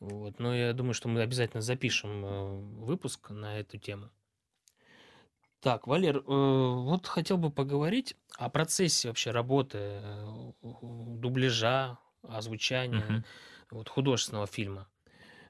Вот. 0.00 0.38
Но 0.38 0.54
я 0.54 0.72
думаю, 0.74 0.94
что 0.94 1.08
мы 1.08 1.22
обязательно 1.22 1.62
запишем 1.62 2.24
э, 2.24 2.60
выпуск 2.84 3.30
на 3.30 3.58
эту 3.58 3.78
тему. 3.78 4.10
Так, 5.60 5.86
Валер, 5.86 6.18
э, 6.18 6.22
вот 6.26 7.06
хотел 7.06 7.38
бы 7.38 7.50
поговорить 7.50 8.16
о 8.36 8.50
процессе 8.50 9.08
вообще 9.08 9.30
работы 9.30 9.78
э, 9.80 10.52
дубляжа, 10.62 11.98
озвучания 12.22 13.06
Мгм. 13.06 13.24
Вот, 13.70 13.88
художественного 13.88 14.46
фильма. 14.46 14.88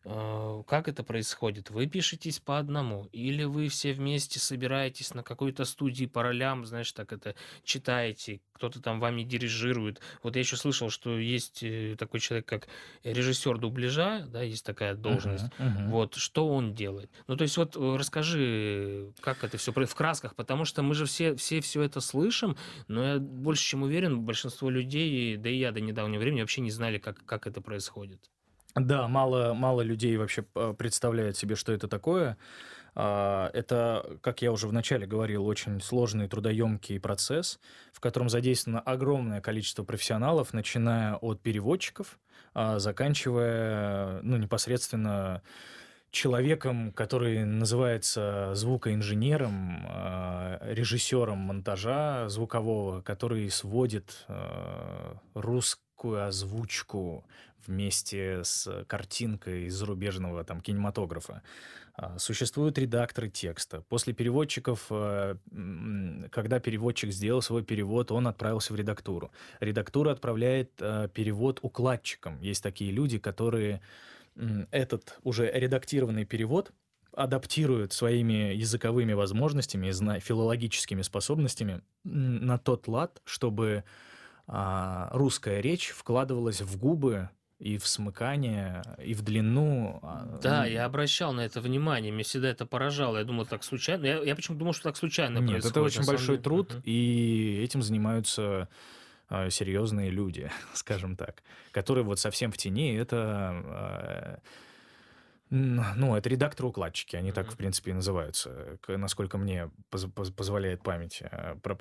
Э, 0.05 0.63
Как 0.67 0.89
это 0.89 1.03
происходит? 1.03 1.71
Вы 1.71 1.87
пишетесь 1.87 2.39
по 2.39 2.59
одному, 2.59 3.07
или 3.13 3.45
вы 3.45 3.69
все 3.69 3.93
вместе 3.93 4.39
собираетесь 4.39 5.15
на 5.15 5.23
какой-то 5.23 5.65
студии 5.65 6.05
по 6.07 6.23
ролям, 6.23 6.67
знаешь, 6.67 6.93
так 6.93 7.13
это 7.13 7.35
читаете, 7.65 8.41
кто-то 8.53 8.81
там 8.83 9.01
вами 9.01 9.23
дирижирует. 9.23 10.01
Вот 10.23 10.37
я 10.37 10.41
еще 10.41 10.57
слышал, 10.57 10.91
что 10.91 11.19
есть 11.19 11.63
э, 11.63 11.97
такой 11.99 12.21
человек, 12.21 12.47
как 12.47 12.69
режиссер 13.03 13.59
дубляжа, 13.59 14.27
да, 14.29 14.43
есть 14.43 14.65
такая 14.67 14.95
должность. 14.95 15.51
Мгм, 15.59 15.69
мгм. 15.69 15.91
Вот, 15.91 16.15
что 16.17 16.49
он 16.49 16.75
делает? 16.75 17.11
Ну, 17.27 17.37
то 17.37 17.43
есть 17.43 17.57
вот 17.57 17.77
э, 17.77 17.97
расскажи, 17.97 19.13
как 19.21 19.43
это 19.43 19.57
все 19.57 19.73
в 19.73 19.95
красках, 19.95 20.35
потому 20.35 20.65
что 20.67 20.83
мы 20.83 20.95
же 20.95 21.07
все, 21.07 21.35
все 21.35 21.61
все 21.61 21.83
это 21.83 22.01
слышим, 22.01 22.57
но 22.89 23.05
я 23.15 23.19
больше 23.19 23.65
чем 23.65 23.83
уверен, 23.83 24.21
большинство 24.21 24.69
людей, 24.71 25.37
да 25.37 25.49
и 25.49 25.57
я 25.57 25.73
до 25.73 25.81
недавнего 25.81 26.21
времени 26.21 26.41
вообще 26.43 26.61
не 26.61 26.71
знали, 26.71 26.99
как, 26.99 27.25
как 27.25 27.47
это 27.47 27.61
происходит. 27.63 28.31
Да, 28.75 29.07
мало, 29.07 29.55
мало 29.55 29.83
людей 29.83 30.17
вообще 30.17 30.45
э, 30.57 30.75
представляет 30.77 31.37
себе, 31.37 31.55
что 31.55 31.73
это 31.73 31.87
такое. 31.87 32.37
А, 32.97 33.51
Это, 33.55 34.19
как 34.23 34.43
я 34.43 34.53
уже 34.53 34.67
вначале 34.69 35.07
говорил, 35.07 35.47
очень 35.47 35.81
сложный 35.81 36.29
трудоемкий 36.29 36.99
процесс, 37.01 37.61
в 37.93 38.01
котором 38.01 38.29
задействовано 38.29 38.81
огромное 38.81 39.41
количество 39.41 39.85
профессионалов, 39.85 40.53
начиная 40.53 41.15
от 41.17 41.41
переводчиков, 41.41 42.19
а, 42.55 42.79
заканчивая 42.81 44.21
ну, 44.23 44.37
непосредственно 44.39 45.43
человеком, 46.11 46.93
который 46.93 47.45
называется 47.45 48.53
звукоинженером, 48.55 49.85
а, 49.87 50.61
режиссером 50.63 51.39
монтажа 51.39 52.29
звукового, 52.29 53.03
который 53.03 53.51
сводит 53.51 54.25
а, 54.29 55.17
русскую 55.35 56.27
озвучку 56.27 57.25
вместе 57.67 58.43
с 58.45 58.85
картинкой 58.87 59.65
из 59.65 59.75
зарубежного 59.75 60.45
там 60.45 60.61
кинематографа. 60.61 61.43
А, 61.95 62.19
Существуют 62.19 62.79
редакторы 62.79 63.29
текста. 63.29 63.83
После 63.83 64.13
переводчиков, 64.13 64.87
э, 64.91 65.37
когда 66.31 66.61
переводчик 66.61 67.13
сделал 67.13 67.43
свой 67.43 67.63
перевод, 67.63 68.11
он 68.11 68.27
отправился 68.27 68.73
в 68.73 68.77
редактуру. 68.77 69.31
Редактура 69.61 70.11
отправляет 70.11 70.73
э, 70.81 71.09
перевод 71.13 71.61
укладчикам. 71.63 72.41
Есть 72.41 72.63
такие 72.63 72.91
люди, 72.91 73.19
которые 73.19 73.81
этот 74.73 75.19
уже 75.23 75.49
редактированный 75.49 76.25
перевод 76.25 76.73
адаптируют 77.13 77.93
своими 77.93 78.55
языковыми 78.55 79.13
возможностями, 79.13 80.19
филологическими 80.19 81.03
способностями 81.03 81.83
на 82.03 82.59
тот 82.59 82.89
лад, 82.89 83.23
чтобы 83.25 83.85
а, 84.47 85.11
русская 85.13 85.61
речь 85.61 85.91
вкладывалась 85.91 86.61
в 86.61 86.77
губы 86.79 87.31
и 87.65 87.79
в 87.79 87.87
смыкание, 87.87 88.83
и 89.03 89.15
в 89.15 89.23
длину. 89.23 89.99
а, 90.03 90.39
Да, 90.43 90.67
м, 90.67 90.73
я 90.73 90.85
обращал 90.85 91.33
на 91.33 91.41
это 91.41 91.63
внимание, 91.63 92.13
меня 92.13 92.23
всегда 92.25 92.49
это 92.51 92.67
поражало. 92.67 93.17
Я 93.19 93.25
думал, 93.25 93.47
так 93.47 93.65
случайно. 93.65 94.05
Я, 94.05 94.23
я 94.23 94.37
почему-то 94.37 94.59
думал, 94.59 94.75
что 94.75 94.83
так 94.85 94.97
случайно 94.99 95.39
Нет, 95.39 95.49
происходит. 95.63 95.71
это 95.77 95.81
очень 95.83 96.05
большой 96.05 96.27
деле. 96.37 96.43
труд, 96.43 96.71
Мгм. 96.75 96.83
и 96.85 97.61
этим 97.65 97.83
занимаются 97.83 98.69
а, 99.31 99.49
серьезные 99.49 100.11
люди, 100.11 100.51
скажем 100.75 101.17
так, 101.17 101.43
которые 101.73 102.05
вот 102.05 102.19
совсем 102.21 102.53
в 102.53 102.59
тени. 102.59 102.95
Это, 102.97 103.17
а, 103.17 104.39
ну, 105.51 106.17
это 106.17 106.29
редакторы-укладчики, 106.29 107.17
они 107.17 107.33
так, 107.33 107.47
Мгм. 107.47 107.55
в 107.55 107.57
принципе, 107.59 107.91
и 107.91 107.95
называются, 107.95 108.79
насколько 108.89 109.39
мне 109.39 109.71
поз- 109.91 110.07
поз- 110.07 110.31
позволяет 110.31 110.83
память 110.83 111.23
а, 111.23 111.57
про- 111.63 111.79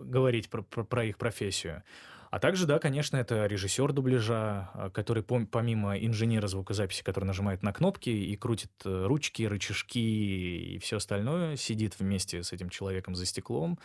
говорить 0.00 0.50
про, 0.50 0.62
про- 0.62 0.84
про 0.84 1.04
их 1.04 1.18
профессию. 1.18 1.82
А 2.30 2.38
также, 2.38 2.64
да, 2.66 2.78
конечно, 2.78 3.16
это 3.16 3.46
режиссер 3.46 3.92
дубляжа, 3.92 4.70
а, 4.74 4.90
который 4.90 5.22
пом- 5.22 5.46
помимо 5.46 5.98
инженера 5.98 6.46
звукозаписи, 6.46 7.02
который 7.02 7.24
нажимает 7.24 7.62
на 7.62 7.72
кнопки 7.72 8.10
и 8.10 8.36
крутит 8.36 8.70
э, 8.84 9.06
ручки, 9.06 9.42
рычажки 9.42 9.98
и 9.98 10.78
все 10.78 10.96
остальное, 10.98 11.56
сидит 11.56 11.98
вместе 11.98 12.42
с 12.42 12.52
этим 12.52 12.70
человеком 12.70 13.16
за 13.16 13.26
стеклом, 13.26 13.78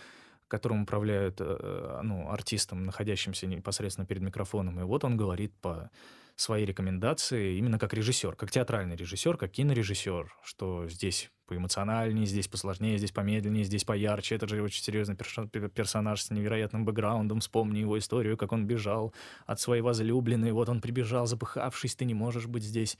которым 0.47 0.83
управляют 0.83 1.37
э, 1.39 1.99
ну, 2.03 2.29
артистом, 2.29 2.83
находящимся 2.83 3.47
непосредственно 3.47 4.05
перед 4.05 4.21
микрофоном. 4.21 4.79
И 4.79 4.83
вот 4.83 5.03
он 5.03 5.17
говорит 5.17 5.53
по 5.59 5.89
своей 6.35 6.65
рекомендации 6.65 7.57
именно 7.57 7.79
как 7.79 7.93
режиссер, 7.93 8.35
как 8.35 8.51
театральный 8.51 8.95
режиссер, 8.95 9.37
как 9.37 9.51
кинорежиссер, 9.51 10.33
что 10.43 10.87
здесь 10.87 11.31
поэмоциональнее, 11.45 12.25
здесь 12.25 12.47
посложнее, 12.47 12.97
здесь 12.97 13.11
помедленнее, 13.11 13.63
здесь 13.63 13.83
поярче. 13.83 14.35
Это 14.35 14.47
же 14.47 14.61
очень 14.61 14.83
серьезный 14.83 15.15
персонаж 15.15 16.21
с 16.21 16.31
невероятным 16.31 16.85
бэкграундом. 16.85 17.39
Вспомни 17.39 17.79
его 17.79 17.97
историю, 17.97 18.37
как 18.37 18.51
он 18.51 18.65
бежал 18.65 19.13
от 19.45 19.59
своей 19.59 19.81
возлюбленной. 19.81 20.51
Вот 20.51 20.69
он 20.69 20.81
прибежал, 20.81 21.27
запыхавшись, 21.27 21.95
ты 21.95 22.05
не 22.05 22.13
можешь 22.13 22.47
быть 22.47 22.63
здесь 22.63 22.97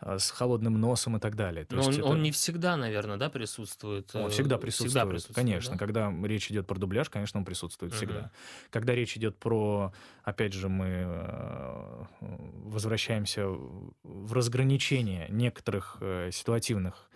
а, 0.00 0.18
с 0.20 0.30
холодным 0.30 0.80
носом 0.80 1.16
и 1.16 1.20
так 1.20 1.34
далее. 1.34 1.64
То 1.64 1.74
Но 1.74 1.82
он, 1.82 1.88
есть 1.88 2.00
он 2.00 2.12
это- 2.12 2.20
не 2.22 2.30
всегда, 2.30 2.76
наверное, 2.76 3.16
да, 3.16 3.28
присутствует. 3.30 4.14
он 4.14 4.26
э, 4.26 4.30
всегда 4.30 4.56
присутствует, 4.58 5.08
присутствует, 5.08 5.34
конечно. 5.36 5.72
да? 5.72 5.78
Когда 5.78 6.12
речь 6.22 6.50
идет 6.52 6.68
про 6.68 6.78
дубляж, 6.78 7.10
конечно, 7.10 7.40
он 7.40 7.44
присутствует 7.44 7.92
Мгм. 7.92 7.96
всегда. 7.96 8.30
Когда 8.70 8.94
речь 8.94 9.16
идет 9.16 9.36
про, 9.38 9.92
опять 10.22 10.52
же, 10.52 10.68
мы 10.68 10.86
э, 10.88 12.04
возвращаемся 12.20 13.48
в 13.48 14.32
разграничение 14.32 15.26
некоторых 15.30 15.96
э, 16.00 16.30
ситуативных 16.32 17.10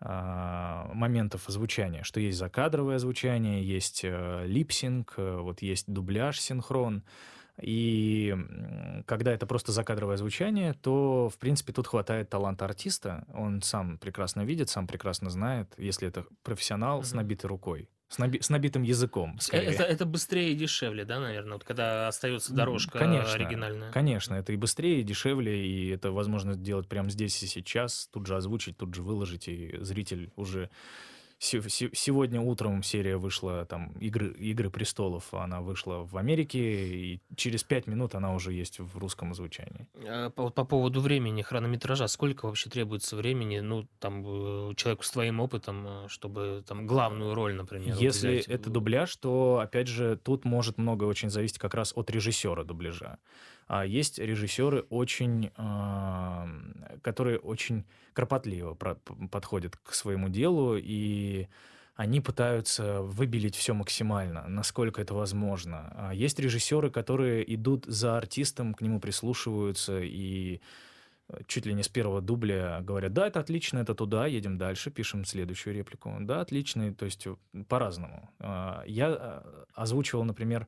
моментов 0.00 1.48
озвучания, 1.48 2.02
что 2.02 2.20
есть 2.20 2.38
закадровое 2.38 2.96
озвучание, 2.96 3.64
есть 3.64 4.00
э, 4.04 4.44
липсинг, 4.46 5.14
э, 5.16 5.38
вот 5.40 5.62
есть 5.62 5.90
дубляж, 5.90 6.40
синхрон. 6.40 7.02
И 7.62 8.34
когда 9.06 9.32
это 9.32 9.46
просто 9.46 9.70
закадровое 9.70 10.16
звучание, 10.16 10.72
то, 10.74 11.28
в 11.32 11.38
принципе, 11.38 11.72
тут 11.72 11.86
хватает 11.86 12.28
таланта 12.28 12.64
артиста. 12.64 13.24
Он 13.32 13.62
сам 13.62 13.96
прекрасно 13.98 14.44
видит, 14.44 14.70
сам 14.70 14.86
прекрасно 14.88 15.30
знает, 15.30 15.72
если 15.78 16.08
это 16.08 16.26
профессионал 16.42 17.02
с 17.04 17.10
Мгм. 17.12 17.18
набитой 17.18 17.48
рукой, 17.48 17.88
с, 18.14 18.18
наби- 18.18 18.40
с 18.40 18.48
набитым 18.48 18.82
языком. 18.82 19.36
Э, 19.36 19.40
скорее. 19.40 19.68
Это, 19.68 19.82
это 19.82 20.06
быстрее 20.06 20.52
и 20.52 20.54
дешевле, 20.54 21.04
да, 21.04 21.18
наверное, 21.18 21.54
вот 21.54 21.64
когда 21.64 22.08
остается 22.08 22.52
дорожка 22.52 22.98
конечно, 22.98 23.34
оригинальная. 23.34 23.90
Конечно, 23.90 24.34
это 24.34 24.52
и 24.52 24.56
быстрее, 24.56 25.00
и 25.00 25.02
дешевле, 25.02 25.66
и 25.66 25.88
это 25.88 26.12
возможно 26.12 26.54
сделать 26.54 26.88
прямо 26.88 27.10
здесь 27.10 27.42
и 27.42 27.46
сейчас, 27.46 28.08
тут 28.12 28.26
же 28.26 28.36
озвучить, 28.36 28.76
тут 28.76 28.94
же 28.94 29.02
выложить, 29.02 29.48
и 29.48 29.76
зритель 29.80 30.30
уже 30.36 30.70
Сегодня 31.44 32.40
утром 32.40 32.82
серия 32.82 33.16
вышла, 33.16 33.66
там, 33.66 33.92
«Игры, 34.00 34.32
«Игры 34.32 34.70
престолов», 34.70 35.34
она 35.34 35.60
вышла 35.60 36.04
в 36.04 36.16
Америке, 36.16 36.58
и 36.58 37.20
через 37.36 37.62
пять 37.62 37.86
минут 37.86 38.14
она 38.14 38.34
уже 38.34 38.52
есть 38.52 38.78
в 38.78 38.96
русском 38.98 39.32
озвучании. 39.32 39.86
А 40.06 40.30
по, 40.30 40.48
по 40.48 40.64
поводу 40.64 41.00
времени, 41.00 41.42
хронометража, 41.42 42.08
сколько 42.08 42.46
вообще 42.46 42.70
требуется 42.70 43.16
времени, 43.16 43.60
ну, 43.60 43.86
там, 43.98 44.24
э, 44.70 44.74
человеку 44.76 45.04
с 45.04 45.10
твоим 45.10 45.40
опытом, 45.40 45.86
э, 45.86 46.08
чтобы 46.08 46.64
там 46.66 46.86
главную 46.86 47.34
роль, 47.34 47.54
например, 47.54 47.94
Если 47.98 48.38
взять? 48.38 48.48
это 48.48 48.70
дубляж, 48.70 49.14
то, 49.16 49.60
опять 49.62 49.88
же, 49.88 50.16
тут 50.16 50.46
может 50.46 50.78
много 50.78 51.04
очень 51.04 51.28
зависеть 51.28 51.58
как 51.58 51.74
раз 51.74 51.92
от 51.94 52.10
режиссера 52.10 52.64
дубляжа. 52.64 53.18
А 53.66 53.84
есть 53.84 54.18
режиссеры 54.18 54.82
очень, 54.90 55.50
которые 57.02 57.38
очень 57.38 57.84
кропотливо 58.12 58.74
подходят 58.74 59.76
к 59.76 59.94
своему 59.94 60.28
делу, 60.28 60.76
и 60.76 61.48
они 61.96 62.20
пытаются 62.20 63.02
выбелить 63.02 63.54
все 63.54 63.72
максимально, 63.72 64.48
насколько 64.48 65.00
это 65.00 65.14
возможно. 65.14 65.92
А 65.96 66.14
есть 66.14 66.38
режиссеры, 66.40 66.90
которые 66.90 67.54
идут 67.54 67.84
за 67.86 68.16
артистом, 68.16 68.74
к 68.74 68.80
нему 68.80 68.98
прислушиваются 68.98 70.00
и 70.00 70.60
э, 71.28 71.40
чуть 71.46 71.66
ли 71.66 71.72
не 71.72 71.84
с 71.84 71.88
первого 71.88 72.20
дубля 72.20 72.80
говорят, 72.82 73.12
да, 73.12 73.28
это 73.28 73.38
отлично, 73.38 73.78
это 73.78 73.94
туда, 73.94 74.26
едем 74.26 74.58
дальше, 74.58 74.90
пишем 74.90 75.24
следующую 75.24 75.74
реплику. 75.74 76.12
Да, 76.20 76.40
отлично, 76.40 76.92
то 76.94 77.04
есть 77.04 77.28
э, 77.28 77.36
по-разному. 77.68 78.28
А, 78.40 78.82
я 78.86 79.16
э, 79.16 79.64
озвучивал, 79.74 80.24
например, 80.24 80.66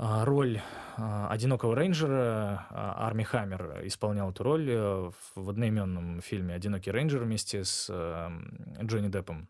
роль 0.00 0.62
а, 0.96 1.28
одинокого 1.28 1.76
рейнджера. 1.76 2.66
А, 2.70 3.06
Арми 3.06 3.22
Хаммер 3.22 3.86
исполнял 3.86 4.30
эту 4.30 4.42
роль 4.42 4.66
э, 4.70 5.10
в 5.34 5.50
одноименном 5.50 6.22
фильме 6.22 6.54
«Одинокий 6.54 6.90
рейнджер» 6.90 7.22
вместе 7.22 7.64
с 7.64 7.90
эм, 7.90 8.76
Джонни 8.82 9.08
Деппом. 9.08 9.48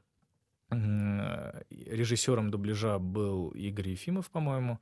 Режиссером 0.70 2.50
дубляжа 2.50 2.98
был 2.98 3.50
Игорь 3.50 3.90
Ефимов, 3.90 4.28
по-моему. 4.30 4.80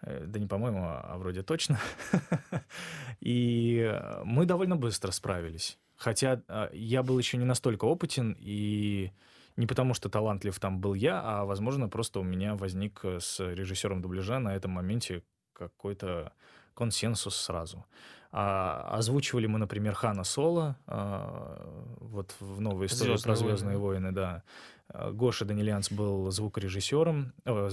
Э, 0.00 0.26
да 0.26 0.38
не 0.38 0.46
по-моему, 0.46 0.84
а 0.84 1.16
вроде 1.18 1.42
точно. 1.42 1.80
И 3.20 4.00
мы 4.24 4.46
довольно 4.46 4.76
быстро 4.76 5.10
справились. 5.10 5.76
Хотя 5.96 6.40
я 6.72 7.02
был 7.02 7.18
еще 7.18 7.36
не 7.36 7.44
настолько 7.44 7.84
опытен, 7.84 8.36
и 8.38 9.12
не 9.56 9.66
потому, 9.66 9.94
что 9.94 10.08
талантлив 10.08 10.58
там 10.58 10.80
был 10.80 10.94
я, 10.94 11.20
а, 11.22 11.44
возможно, 11.44 11.88
просто 11.88 12.20
у 12.20 12.24
меня 12.24 12.56
возник 12.56 13.00
э, 13.04 13.20
с 13.20 13.40
режиссером 13.40 14.02
дубляжа 14.02 14.38
на 14.38 14.54
этом 14.54 14.72
моменте 14.72 15.22
какой-то 15.52 16.32
консенсус 16.74 17.36
сразу. 17.36 17.84
А, 18.32 18.88
озвучивали 18.90 19.46
мы, 19.46 19.60
например, 19.60 19.94
Хана 19.94 20.24
Соло, 20.24 20.76
а, 20.86 21.94
вот 22.00 22.34
в 22.40 22.60
новой 22.60 22.86
истории 22.86 23.10
Звездные 23.10 23.36
про 23.36 23.36
Звездные 23.36 23.78
войны. 23.78 24.10
да. 24.10 24.42
А, 24.88 25.12
Гоша 25.12 25.44
Данилянс 25.44 25.92
был 25.92 26.28
звукорежиссером, 26.32 27.32
о, 27.44 27.68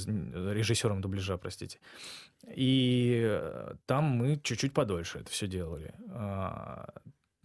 режиссером 0.53 1.01
дубляжа, 1.01 1.37
простите. 1.37 1.79
И 2.47 3.21
э, 3.23 3.73
там 3.87 4.03
мы 4.03 4.39
чуть-чуть 4.43 4.73
подольше 4.73 5.19
это 5.19 5.31
все 5.31 5.47
делали. 5.47 5.95
А, 6.09 6.89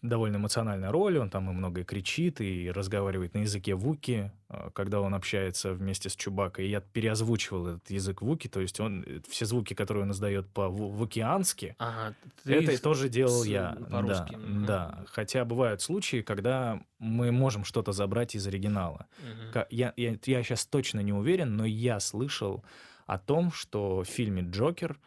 довольно 0.02 0.36
эмоциональная 0.36 0.90
роль, 0.90 1.18
он 1.18 1.30
там 1.30 1.50
и 1.50 1.52
много 1.52 1.84
кричит, 1.84 2.40
и 2.40 2.70
разговаривает 2.70 3.34
на 3.34 3.38
языке 3.38 3.74
Вуки, 3.74 4.30
а, 4.48 4.70
когда 4.70 5.00
он 5.00 5.14
общается 5.14 5.72
вместе 5.72 6.08
с 6.08 6.16
Чубакой. 6.16 6.66
И 6.66 6.70
я 6.70 6.80
переозвучивал 6.80 7.68
этот 7.68 7.90
язык 7.90 8.22
Вуки, 8.22 8.48
то 8.48 8.60
есть 8.60 8.78
он, 8.78 9.02
э, 9.06 9.20
все 9.28 9.46
звуки, 9.46 9.74
которые 9.74 10.04
он 10.04 10.12
издает 10.12 10.48
по-вукиански, 10.48 11.74
ага, 11.78 12.14
это 12.44 12.80
тоже 12.80 13.08
делал 13.08 13.42
с, 13.42 13.46
я. 13.46 13.76
Да, 13.90 14.28
угу. 14.30 14.66
да, 14.66 15.04
хотя 15.06 15.44
бывают 15.44 15.80
случаи, 15.80 16.22
когда 16.22 16.80
мы 16.98 17.32
можем 17.32 17.64
что-то 17.64 17.92
забрать 17.92 18.34
из 18.34 18.46
оригинала. 18.46 19.06
Угу. 19.20 19.66
Я, 19.70 19.92
я, 19.96 20.16
я 20.24 20.42
сейчас 20.42 20.66
точно 20.66 21.00
не 21.00 21.12
уверен, 21.12 21.56
но 21.56 21.64
я 21.64 22.00
слышал 22.00 22.64
о 23.06 23.18
том, 23.18 23.52
что 23.52 24.02
в 24.02 24.06
фильме 24.06 24.42
«Джокер» 24.42 24.98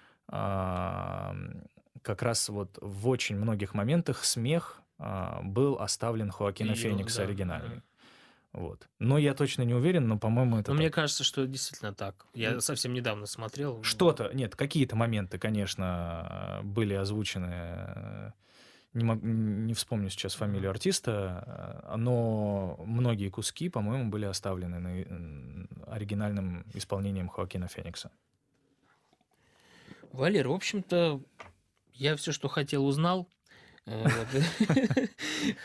как 2.01 2.21
раз 2.21 2.49
вот 2.49 2.77
в 2.81 3.07
очень 3.07 3.35
многих 3.35 3.73
моментах 3.73 4.23
смех 4.23 4.81
а, 4.97 5.41
был 5.43 5.79
оставлен 5.79 6.31
Хоакина 6.31 6.75
Феникса 6.75 7.17
да. 7.19 7.23
оригинальный. 7.23 7.81
Вот. 8.51 8.89
Но 8.97 9.17
я 9.17 9.35
точно 9.35 9.61
не 9.61 9.75
уверен, 9.75 10.07
но, 10.07 10.17
по-моему, 10.17 10.57
это. 10.57 10.71
Но 10.71 10.77
так. 10.77 10.79
мне 10.79 10.89
кажется, 10.89 11.23
что 11.23 11.45
действительно 11.45 11.93
так. 11.93 12.25
Я 12.33 12.59
совсем 12.61 12.93
недавно 12.93 13.27
смотрел. 13.27 13.83
Что-то, 13.83 14.31
нет, 14.33 14.55
какие-то 14.55 14.95
моменты, 14.95 15.37
конечно, 15.37 16.61
были 16.63 16.95
озвучены. 16.95 18.33
Не, 18.93 19.03
мог, 19.03 19.21
не 19.21 19.75
вспомню 19.75 20.09
сейчас 20.09 20.33
фамилию 20.33 20.71
артиста, 20.71 21.93
но 21.95 22.75
многие 22.83 23.29
куски, 23.29 23.69
по-моему, 23.69 24.09
были 24.09 24.25
оставлены 24.25 24.79
на 24.79 25.93
оригинальным 25.93 26.65
исполнением 26.73 27.29
Хоакина 27.29 27.67
Феникса. 27.67 28.11
Валер, 30.11 30.47
в 30.47 30.53
общем-то, 30.53 31.21
я 31.99 32.15
все, 32.15 32.31
что 32.31 32.47
хотел, 32.47 32.85
узнал. 32.85 33.29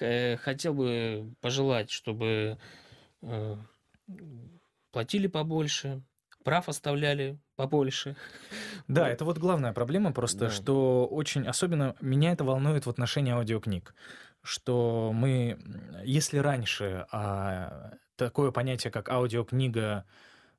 Э, 0.00 0.36
хотел 0.36 0.72
бы 0.72 1.34
пожелать, 1.40 1.90
чтобы 1.90 2.58
э, 3.22 3.56
платили 4.92 5.26
побольше, 5.26 6.00
прав 6.44 6.68
оставляли 6.68 7.38
побольше. 7.56 8.16
Да, 8.86 9.08
это 9.08 9.24
вот 9.24 9.38
главная 9.38 9.72
проблема 9.72 10.12
просто, 10.12 10.48
что 10.50 11.06
очень, 11.06 11.46
особенно 11.46 11.96
меня 12.00 12.32
это 12.32 12.44
волнует 12.44 12.86
в 12.86 12.90
отношении 12.90 13.32
аудиокниг, 13.32 13.94
что 14.42 15.10
мы, 15.12 15.58
если 16.04 16.38
раньше 16.38 17.06
а, 17.10 17.94
такое 18.16 18.52
понятие, 18.52 18.92
как 18.92 19.08
аудиокнига, 19.08 20.04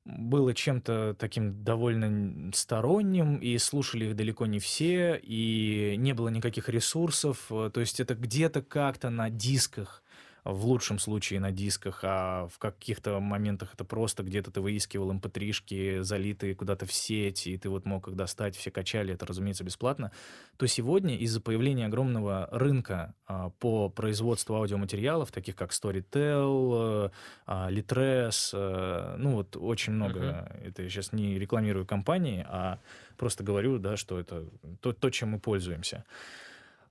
было 0.06 0.54
чем-то 0.54 1.15
таким 1.18 1.63
довольно 1.63 2.52
сторонним, 2.54 3.38
и 3.38 3.58
слушали 3.58 4.06
их 4.06 4.15
далеко 4.15 4.46
не 4.46 4.60
все, 4.60 5.20
и 5.22 5.96
не 5.98 6.13
было 6.13 6.30
никаких 6.30 6.70
ресурсов. 6.70 7.46
То 7.50 7.80
есть 7.80 8.00
это 8.00 8.15
где-то 8.15 8.62
как-то 8.62 9.10
на 9.10 9.30
дисках 9.30 10.04
в 10.45 10.65
лучшем 10.67 10.99
случае 10.99 11.39
на 11.39 11.51
дисках, 11.51 12.01
а 12.03 12.47
в 12.49 12.60
каких-то 12.60 13.19
моментах 13.19 13.73
это 13.73 13.84
просто 13.84 14.21
где-то 14.21 14.51
ты 14.51 14.62
выискивал 14.62 15.12
mp3-шки, 15.12 15.97
эм 15.97 16.03
залитые 16.03 16.53
куда-то 16.53 16.86
в 16.86 16.93
сеть, 16.93 17.47
и 17.47 17.58
ты 17.58 17.67
вот 17.67 17.86
мог 17.86 18.08
их 18.08 18.15
достать, 18.15 18.55
все 18.55 18.69
качали, 18.69 19.15
это, 19.15 19.25
разумеется, 19.25 19.63
бесплатно, 19.63 20.12
то 20.58 20.67
сегодня 20.67 21.17
из-за 21.17 21.41
появления 21.41 21.88
огромного 21.88 22.47
рынка 22.51 23.15
а, 23.25 23.49
по 23.49 23.89
производству 23.89 24.55
аудиоматериалов, 24.55 25.31
таких 25.31 25.55
как 25.55 25.71
Storytel, 25.71 27.12
а, 27.47 27.71
Litres, 27.71 28.51
а, 28.53 29.17
ну 29.17 29.31
вот 29.31 29.58
очень 29.58 29.93
много, 29.93 30.19
uh-huh. 30.19 30.67
это 30.67 30.84
я 30.84 30.89
сейчас 30.89 31.12
не 31.12 31.39
рекламирую 31.39 31.88
компании, 31.88 32.45
а 32.47 32.77
просто 33.17 33.43
говорю, 33.43 33.79
да, 33.79 33.97
что 33.97 34.19
это 34.19 34.45
то, 34.79 34.93
то 34.93 35.10
чем 35.10 35.29
мы 35.29 35.39
пользуемся. 35.39 36.05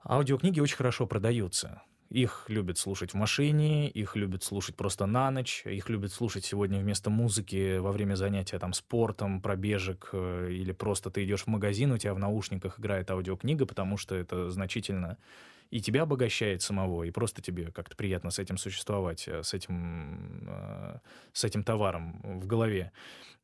Аудиокниги 0.04 0.58
очень 0.58 0.76
хорошо 0.76 1.06
продаются. 1.06 1.82
Их 2.14 2.44
любят 2.46 2.78
слушать 2.78 3.12
в 3.12 3.16
машине, 3.16 3.88
их 3.88 4.14
любят 4.14 4.44
слушать 4.44 4.76
просто 4.76 5.04
на 5.04 5.32
ночь, 5.32 5.64
их 5.66 5.88
любят 5.88 6.12
слушать 6.12 6.44
сегодня 6.44 6.78
вместо 6.78 7.10
музыки 7.10 7.78
во 7.78 7.90
время 7.90 8.14
занятия 8.14 8.56
там 8.60 8.72
спортом, 8.72 9.42
пробежек, 9.42 10.10
э, 10.12 10.50
или 10.52 10.70
просто 10.70 11.10
ты 11.10 11.24
идешь 11.24 11.42
в 11.42 11.46
магазин, 11.48 11.90
у 11.90 11.98
тебя 11.98 12.14
в 12.14 12.20
наушниках 12.20 12.78
играет 12.78 13.10
аудиокнига, 13.10 13.66
потому 13.66 13.96
что 13.96 14.14
это 14.14 14.48
значительно 14.52 15.18
и 15.72 15.80
тебя 15.80 16.02
обогащает 16.02 16.62
самого, 16.62 17.02
и 17.02 17.10
просто 17.10 17.42
тебе 17.42 17.72
как-то 17.72 17.96
приятно 17.96 18.30
с 18.30 18.38
этим 18.38 18.58
существовать, 18.58 19.26
э, 19.26 19.42
с 19.42 19.52
этим, 19.52 20.46
э, 20.46 20.98
с 21.32 21.42
этим 21.42 21.64
товаром 21.64 22.20
в 22.22 22.46
голове. 22.46 22.92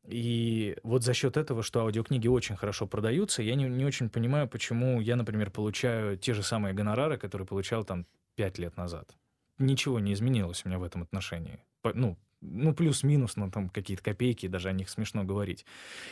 И 0.07 0.77
вот 0.85 1.03
за 1.03 1.13
счет 1.13 1.37
этого, 1.37 1.65
что 1.65 1.81
аудиокниги 1.81 2.29
очень 2.29 2.55
хорошо 2.55 2.87
продаются, 2.87 3.43
я 3.43 3.57
не, 3.57 3.65
не 3.65 3.85
очень 3.85 4.09
понимаю, 4.09 4.47
почему 4.47 5.01
я, 5.01 5.17
например, 5.17 5.51
получаю 5.51 6.17
те 6.17 6.35
же 6.35 6.45
самые 6.45 6.73
гонорары, 6.73 7.19
которые 7.19 7.49
получал 7.49 7.83
там 7.83 8.07
пять 8.41 8.59
лет 8.59 8.79
назад. 8.79 9.19
Ничего 9.59 10.01
не 10.01 10.15
изменилось 10.15 10.65
у 10.65 10.69
меня 10.71 10.79
в 10.79 10.83
этом 10.83 11.03
отношении. 11.03 11.59
Ну, 11.85 12.17
ну, 12.41 12.73
плюс-минус, 12.73 13.37
но 13.37 13.51
там 13.51 13.69
какие-то 13.69 14.03
копейки, 14.03 14.49
даже 14.49 14.71
о 14.71 14.73
них 14.73 14.89
смешно 14.89 15.25
говорить. 15.25 15.67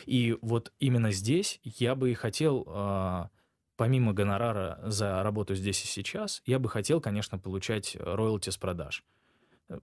И 0.05 0.37
вот 0.43 0.71
именно 0.79 1.09
здесь 1.09 1.59
я 1.63 1.95
бы 1.95 2.11
и 2.11 2.13
хотел, 2.13 2.65
а, 2.67 3.31
помимо 3.77 4.13
гонорара 4.13 4.79
за 4.83 5.23
работу 5.23 5.55
здесь 5.55 5.83
и 5.83 5.87
сейчас, 5.87 6.43
я 6.45 6.59
бы 6.59 6.69
хотел, 6.69 7.01
конечно, 7.01 7.39
получать 7.39 7.97
роялти 7.99 8.51
с 8.51 8.57
продаж. 8.57 9.03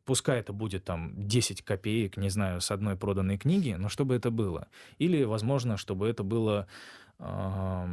Пускай 0.04 0.38
это 0.38 0.52
будет 0.52 0.84
там 0.84 1.26
10 1.26 1.62
копеек, 1.62 2.16
не 2.16 2.30
знаю, 2.30 2.60
с 2.60 2.70
одной 2.70 2.94
проданной 2.94 3.38
книги, 3.38 3.74
но 3.76 3.88
чтобы 3.88 4.14
это 4.14 4.30
было. 4.30 4.68
Или, 4.98 5.24
возможно, 5.24 5.76
чтобы 5.76 6.06
это 6.06 6.22
было, 6.22 6.68
как, 7.18 7.90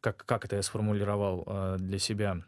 как 0.00 0.44
это 0.44 0.56
я 0.56 0.62
сформулировал 0.62 1.44
а, 1.46 1.76
для 1.78 2.00
себя, 2.00 2.42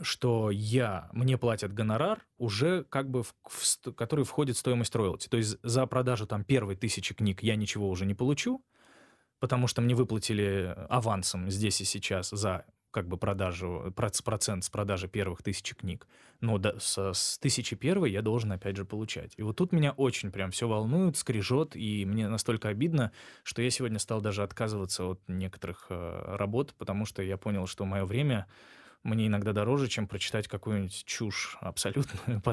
что 0.00 0.50
я, 0.50 1.08
мне 1.12 1.38
платят 1.38 1.72
гонорар 1.72 2.26
уже 2.38 2.84
как 2.84 3.10
бы, 3.10 3.22
в, 3.22 3.34
в, 3.44 3.92
который 3.94 4.24
входит 4.24 4.56
в 4.56 4.60
стоимость 4.60 4.94
роялти. 4.94 5.28
То 5.28 5.36
есть 5.36 5.58
за 5.62 5.86
продажу 5.86 6.26
там 6.26 6.44
первой 6.44 6.76
тысячи 6.76 7.14
книг 7.14 7.42
я 7.42 7.56
ничего 7.56 7.88
уже 7.88 8.06
не 8.06 8.14
получу, 8.14 8.62
потому 9.38 9.66
что 9.66 9.82
мне 9.82 9.94
выплатили 9.94 10.74
авансом 10.88 11.50
здесь 11.50 11.80
и 11.80 11.84
сейчас 11.84 12.30
за 12.30 12.64
как 12.96 13.08
бы 13.08 13.18
продажу, 13.18 13.92
процент 14.24 14.64
с 14.64 14.70
продажи 14.70 15.06
первых 15.06 15.42
тысячи 15.42 15.74
книг, 15.74 16.08
но 16.40 16.56
до, 16.56 16.80
с, 16.80 17.12
с 17.12 17.38
тысячи 17.38 17.76
первой 17.76 18.10
я 18.10 18.22
должен 18.22 18.52
опять 18.52 18.74
же 18.76 18.86
получать. 18.86 19.34
И 19.36 19.42
вот 19.42 19.56
тут 19.56 19.72
меня 19.72 19.92
очень 19.92 20.32
прям 20.32 20.50
все 20.50 20.66
волнует, 20.66 21.18
скрежет, 21.18 21.76
и 21.76 22.06
мне 22.06 22.26
настолько 22.26 22.70
обидно, 22.70 23.12
что 23.42 23.60
я 23.60 23.68
сегодня 23.68 23.98
стал 23.98 24.22
даже 24.22 24.42
отказываться 24.42 25.04
от 25.04 25.20
некоторых 25.28 25.88
э, 25.90 26.36
работ, 26.36 26.74
потому 26.78 27.04
что 27.04 27.22
я 27.22 27.36
понял, 27.36 27.66
что 27.66 27.84
мое 27.84 28.06
время 28.06 28.46
мне 29.06 29.28
иногда 29.28 29.52
дороже, 29.52 29.88
чем 29.88 30.06
прочитать 30.06 30.48
какую-нибудь 30.48 31.04
чушь 31.04 31.56
абсолютно, 31.60 32.40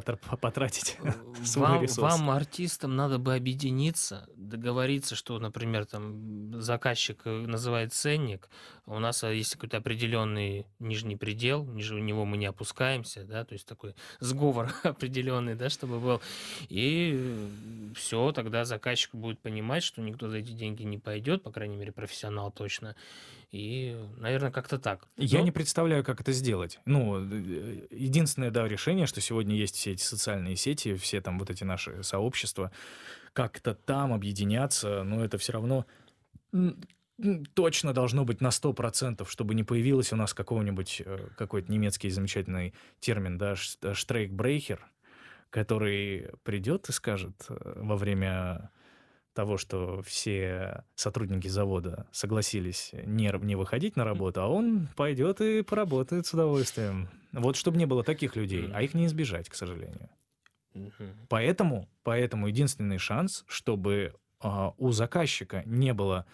потратить 0.42 0.98
свой 1.44 1.68
Вам, 1.68 1.82
ресурс. 1.82 2.14
вам, 2.14 2.30
артистам, 2.30 2.96
надо 2.96 3.18
бы 3.18 3.36
объединиться, 3.36 4.28
договориться, 4.36 5.16
что, 5.16 5.40
например, 5.40 5.86
там 5.86 6.62
заказчик 6.62 7.22
э, 7.26 7.46
называет 7.48 7.94
ценник, 7.94 8.50
у 8.86 9.00
нас 9.00 9.24
э, 9.24 9.36
есть 9.36 9.54
какой-то 9.54 9.78
определенный 9.78 10.68
нижний 10.80 11.16
предел, 11.16 11.66
ниже 11.66 12.00
него 12.00 12.26
мы 12.26 12.38
не 12.38 12.46
опускаемся, 12.46 13.24
да, 13.24 13.44
то 13.46 13.54
есть 13.54 13.68
такой 13.68 13.96
сговор 14.20 14.74
определенный, 14.84 15.56
да, 15.56 15.70
чтобы 15.70 16.00
был. 16.00 16.22
И 16.70 17.50
все, 17.96 18.32
тогда 18.32 18.66
заказчик 18.66 19.16
будет 19.16 19.40
понимать, 19.40 19.84
что 19.84 20.02
никто 20.02 20.30
за 20.30 20.38
эти 20.38 20.52
деньги 20.52 20.84
не 20.84 20.98
пойдет, 20.98 21.44
по 21.44 21.52
крайней 21.52 21.78
мере, 21.78 21.92
профессионал 21.92 22.52
точно. 22.52 22.96
И, 23.54 23.96
наверное, 24.18 24.50
как-то 24.50 24.80
так. 24.80 25.08
Я 25.16 25.38
Но 25.38 25.46
не 25.46 25.52
представляю, 25.52 26.04
как 26.04 26.20
это 26.20 26.32
сделать. 26.32 26.80
Ну, 26.86 27.24
э, 27.24 27.88
единственное, 27.92 28.50
да, 28.50 28.68
решение, 28.68 29.06
что 29.06 29.22
сегодня 29.22 29.56
есть 29.56 29.76
все 29.76 29.92
эти 29.92 30.02
социальные 30.02 30.56
сети, 30.56 30.96
все 30.96 31.22
там 31.22 31.38
вот 31.38 31.52
эти 31.52 31.64
наши 31.64 32.02
сообщества, 32.02 32.72
как-то 33.32 33.76
там 33.76 34.12
объединяться, 34.12 35.04
но 35.04 35.24
это 35.24 35.38
все 35.38 35.54
равно 35.54 35.86
точно 37.54 37.94
должно 37.94 38.26
быть 38.26 38.42
на 38.42 38.48
100%, 38.48 39.28
чтобы 39.30 39.54
не 39.54 39.64
появилось 39.64 40.12
у 40.12 40.16
нас 40.16 40.34
какого-нибудь, 40.34 41.04
э, 41.06 41.28
какой-то 41.38 41.72
немецкий 41.72 42.10
замечательный 42.10 42.74
термин, 43.02 43.38
да, 43.38 43.54
э, 43.84 43.94
штрейкбрейхер, 43.94 44.84
который 45.52 46.32
придет 46.42 46.90
и 46.90 46.92
скажет 46.92 47.36
во 47.50 47.98
время 47.98 48.72
того, 49.34 49.58
что 49.58 50.02
все 50.04 50.84
сотрудники 50.96 51.48
завода 51.48 52.08
согласились 52.12 52.92
не, 53.06 53.32
не 53.44 53.56
выходить 53.56 53.96
на 53.96 54.04
работу, 54.04 54.42
а 54.42 54.48
он 54.48 54.88
пойдет 54.96 55.42
и 55.42 55.62
поработает 55.62 56.26
с 56.26 56.34
удовольствием. 56.34 57.10
Вот 57.32 57.56
чтобы 57.56 57.78
не 57.78 57.86
было 57.86 58.04
таких 58.04 58.36
людей, 58.36 58.70
а 58.74 58.82
их 58.82 58.94
не 58.94 59.08
избежать, 59.08 59.50
к 59.50 59.56
сожалению. 59.56 60.10
Поэтому, 61.30 61.88
поэтому 62.04 62.48
единственный 62.48 62.98
шанс, 62.98 63.44
чтобы 63.48 64.16
а, 64.40 64.74
у 64.78 64.92
заказчика 64.92 65.64
не 65.66 65.94
было 65.94 66.26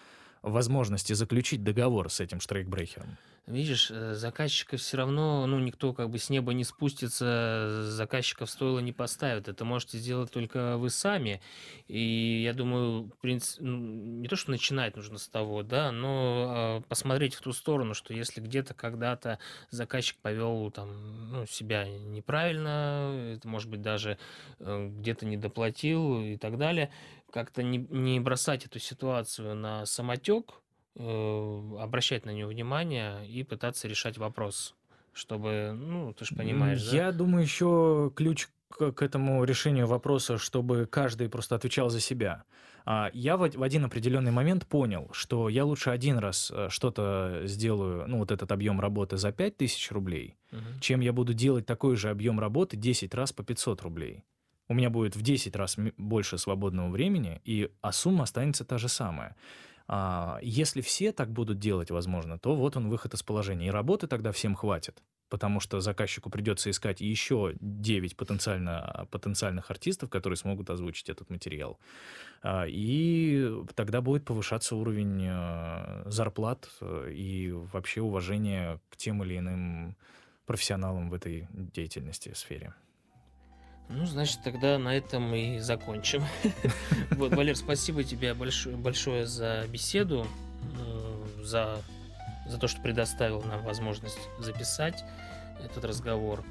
возможности 0.42 1.14
заключить 1.14 1.64
договор 1.64 2.10
с 2.10 2.20
этим 2.20 2.40
штрейкбрейхером. 2.40 3.18
Видишь, 3.50 3.90
э, 3.90 4.14
заказчика 4.14 4.78
все 4.78 4.98
равно, 4.98 5.48
ну, 5.48 5.58
никто 5.58 5.92
как 5.92 6.12
бы 6.12 6.20
с 6.20 6.30
неба 6.30 6.54
не 6.54 6.64
спустится, 6.64 7.82
заказчика 7.84 8.46
в 8.46 8.50
стойло 8.52 8.78
не 8.78 8.94
поставит. 8.94 9.48
Это 9.48 9.66
можете 9.66 9.98
сделать 9.98 10.30
только 10.32 10.78
вы 10.78 10.92
сами. 10.92 11.42
И 11.88 12.44
я 12.44 12.54
думаю, 12.54 13.06
в 13.06 13.18
принципе, 13.18 13.66
не 13.66 14.28
то, 14.28 14.36
что 14.36 14.52
начинать 14.52 14.96
нужно 14.96 15.18
с 15.18 15.28
того, 15.28 15.64
да, 15.64 15.92
но 15.92 16.46
а, 16.48 16.82
посмотреть 16.82 17.34
в 17.34 17.42
ту 17.42 17.52
сторону, 17.52 17.96
что 17.96 18.14
если 18.14 18.40
где-то 18.40 18.76
когда-то 18.76 19.40
заказчик 19.72 20.18
повел 20.18 20.70
там, 20.70 21.32
ну, 21.32 21.46
себя 21.48 21.88
неправильно, 21.88 23.34
это 23.36 23.48
может 23.48 23.68
быть 23.68 23.82
даже 23.82 24.20
э, 24.60 24.90
где-то 25.00 25.26
не 25.26 25.38
доплатил 25.38 26.22
и 26.22 26.38
так 26.38 26.60
далее, 26.60 26.92
как-то 27.32 27.64
не, 27.64 27.80
не 27.90 28.20
бросать 28.20 28.68
эту 28.68 28.78
ситуацию 28.78 29.56
на 29.56 29.88
самотек, 29.88 30.54
э, 31.00 31.78
обращать 31.80 32.26
на 32.26 32.32
нее 32.32 32.46
внимание 32.46 33.28
и 33.28 33.44
пытаться 33.44 33.88
решать 33.88 34.18
вопрос, 34.18 34.76
чтобы, 35.14 35.74
ну, 35.76 36.14
ты 36.14 36.26
же 36.26 36.36
понимаешь, 36.36 36.84
да? 36.84 36.96
Я 36.96 37.12
думаю, 37.12 37.44
еще 37.44 38.12
ключ 38.16 38.48
к, 38.70 39.02
этому 39.02 39.44
решению 39.46 39.88
вопроса, 39.88 40.38
чтобы 40.38 40.86
каждый 40.86 41.28
просто 41.30 41.56
отвечал 41.56 41.90
за 41.90 42.00
себя. 42.00 42.44
А, 42.86 43.10
Я 43.14 43.36
в, 43.38 43.42
од- 43.42 43.56
в 43.56 43.64
один 43.64 43.86
определенный 43.86 44.32
момент 44.32 44.68
понял, 44.68 45.10
что 45.12 45.50
я 45.50 45.66
лучше 45.66 45.90
один 45.90 46.18
раз 46.20 46.52
э, 46.54 46.68
что-то 46.70 47.42
сделаю, 47.46 48.08
ну 48.08 48.20
вот 48.20 48.32
этот 48.32 48.52
объем 48.52 48.80
работы 48.80 49.18
за 49.18 49.32
5000 49.32 49.92
рублей, 49.92 50.36
Мгм. 50.52 50.80
чем 50.82 51.00
я 51.02 51.12
буду 51.14 51.34
делать 51.34 51.66
такой 51.66 51.96
же 51.96 52.10
объем 52.10 52.40
работы 52.40 52.78
10 52.78 53.14
раз 53.16 53.34
по 53.34 53.44
500 53.44 53.82
рублей. 53.82 54.24
У 54.68 54.76
меня 54.76 54.92
будет 54.92 55.16
в 55.16 55.22
10 55.24 55.56
раз 55.56 55.78
больше 55.98 56.38
свободного 56.38 56.90
времени, 56.92 57.42
и, 57.44 57.72
а 57.82 57.92
сумма 57.92 58.24
останется 58.24 58.64
та 58.66 58.78
же 58.78 58.88
самая. 58.88 59.36
А, 59.92 60.38
Если 60.44 60.82
все 60.82 61.12
так 61.12 61.32
будут 61.32 61.58
делать, 61.58 61.90
возможно, 61.90 62.38
то 62.38 62.56
вот 62.56 62.78
он 62.78 62.90
выход 62.90 63.16
из 63.16 63.24
положения. 63.24 63.68
И 63.68 63.72
работы 63.72 64.06
тогда 64.06 64.32
всем 64.32 64.54
хватит, 64.54 65.02
потому 65.30 65.60
что 65.60 65.82
заказчику 65.82 66.30
придется 66.30 66.70
искать 66.70 67.02
еще 67.02 67.56
9 67.60 68.16
потенциально, 68.16 69.08
потенциальных 69.10 69.72
артистов, 69.72 70.12
которые 70.12 70.38
смогут 70.38 70.70
озвучить 70.70 71.10
этот 71.10 71.32
материал. 71.32 71.80
А, 72.44 72.66
И 72.68 73.52
тогда 73.74 74.02
будет 74.02 74.26
повышаться 74.26 74.76
уровень 74.76 75.26
э, 75.28 76.04
зарплат 76.06 76.70
э, 76.82 77.12
и 77.12 77.52
вообще 77.52 78.02
уважение 78.02 78.80
к 78.92 78.96
тем 78.96 79.24
или 79.24 79.40
иным 79.40 79.96
профессионалам 80.46 81.10
в 81.10 81.16
этой 81.16 81.48
деятельности, 81.52 82.32
сфере. 82.36 82.76
Ну, 83.90 84.06
значит, 84.06 84.40
тогда 84.44 84.78
на 84.78 84.96
этом 84.96 85.34
и 85.34 85.60
закончим. 85.60 86.24
Вот, 87.12 87.34
Валер, 87.36 87.56
спасибо 87.56 88.04
тебе 88.04 88.34
большое, 88.34 89.26
за 89.26 89.66
беседу, 89.68 90.26
э, 90.80 91.44
за, 91.44 91.82
за 92.48 92.58
то, 92.60 92.68
что 92.68 92.82
предоставил 92.82 93.42
нам 93.44 93.64
возможность 93.64 94.20
записать 94.40 95.04
этот 95.64 95.84
разговор. 95.86 96.44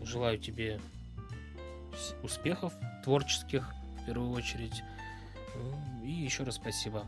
М, 0.00 0.04
Желаю 0.06 0.38
тебе 0.38 0.80
успехов 2.22 2.72
творческих, 3.04 3.68
в 4.02 4.06
первую 4.06 4.30
очередь. 4.30 4.82
М, 5.54 6.04
И 6.04 6.10
еще 6.10 6.42
раз 6.44 6.54
спасибо. 6.56 7.04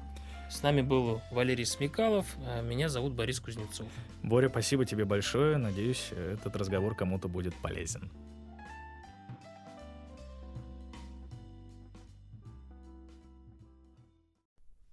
С 0.50 0.62
нами 0.62 0.82
был 0.82 1.22
Валерий 1.30 1.64
Смекалов, 1.64 2.26
а 2.46 2.60
меня 2.60 2.88
зовут 2.88 3.14
Борис 3.14 3.40
Кузнецов. 3.40 3.86
Боря, 4.22 4.48
спасибо 4.48 4.84
тебе 4.84 5.04
большое. 5.04 5.56
Надеюсь, 5.56 6.10
этот 6.12 6.54
разговор 6.56 6.94
кому-то 6.94 7.28
будет 7.28 7.54
полезен. 7.54 8.10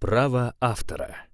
Право 0.00 0.54
автора. 0.60 1.26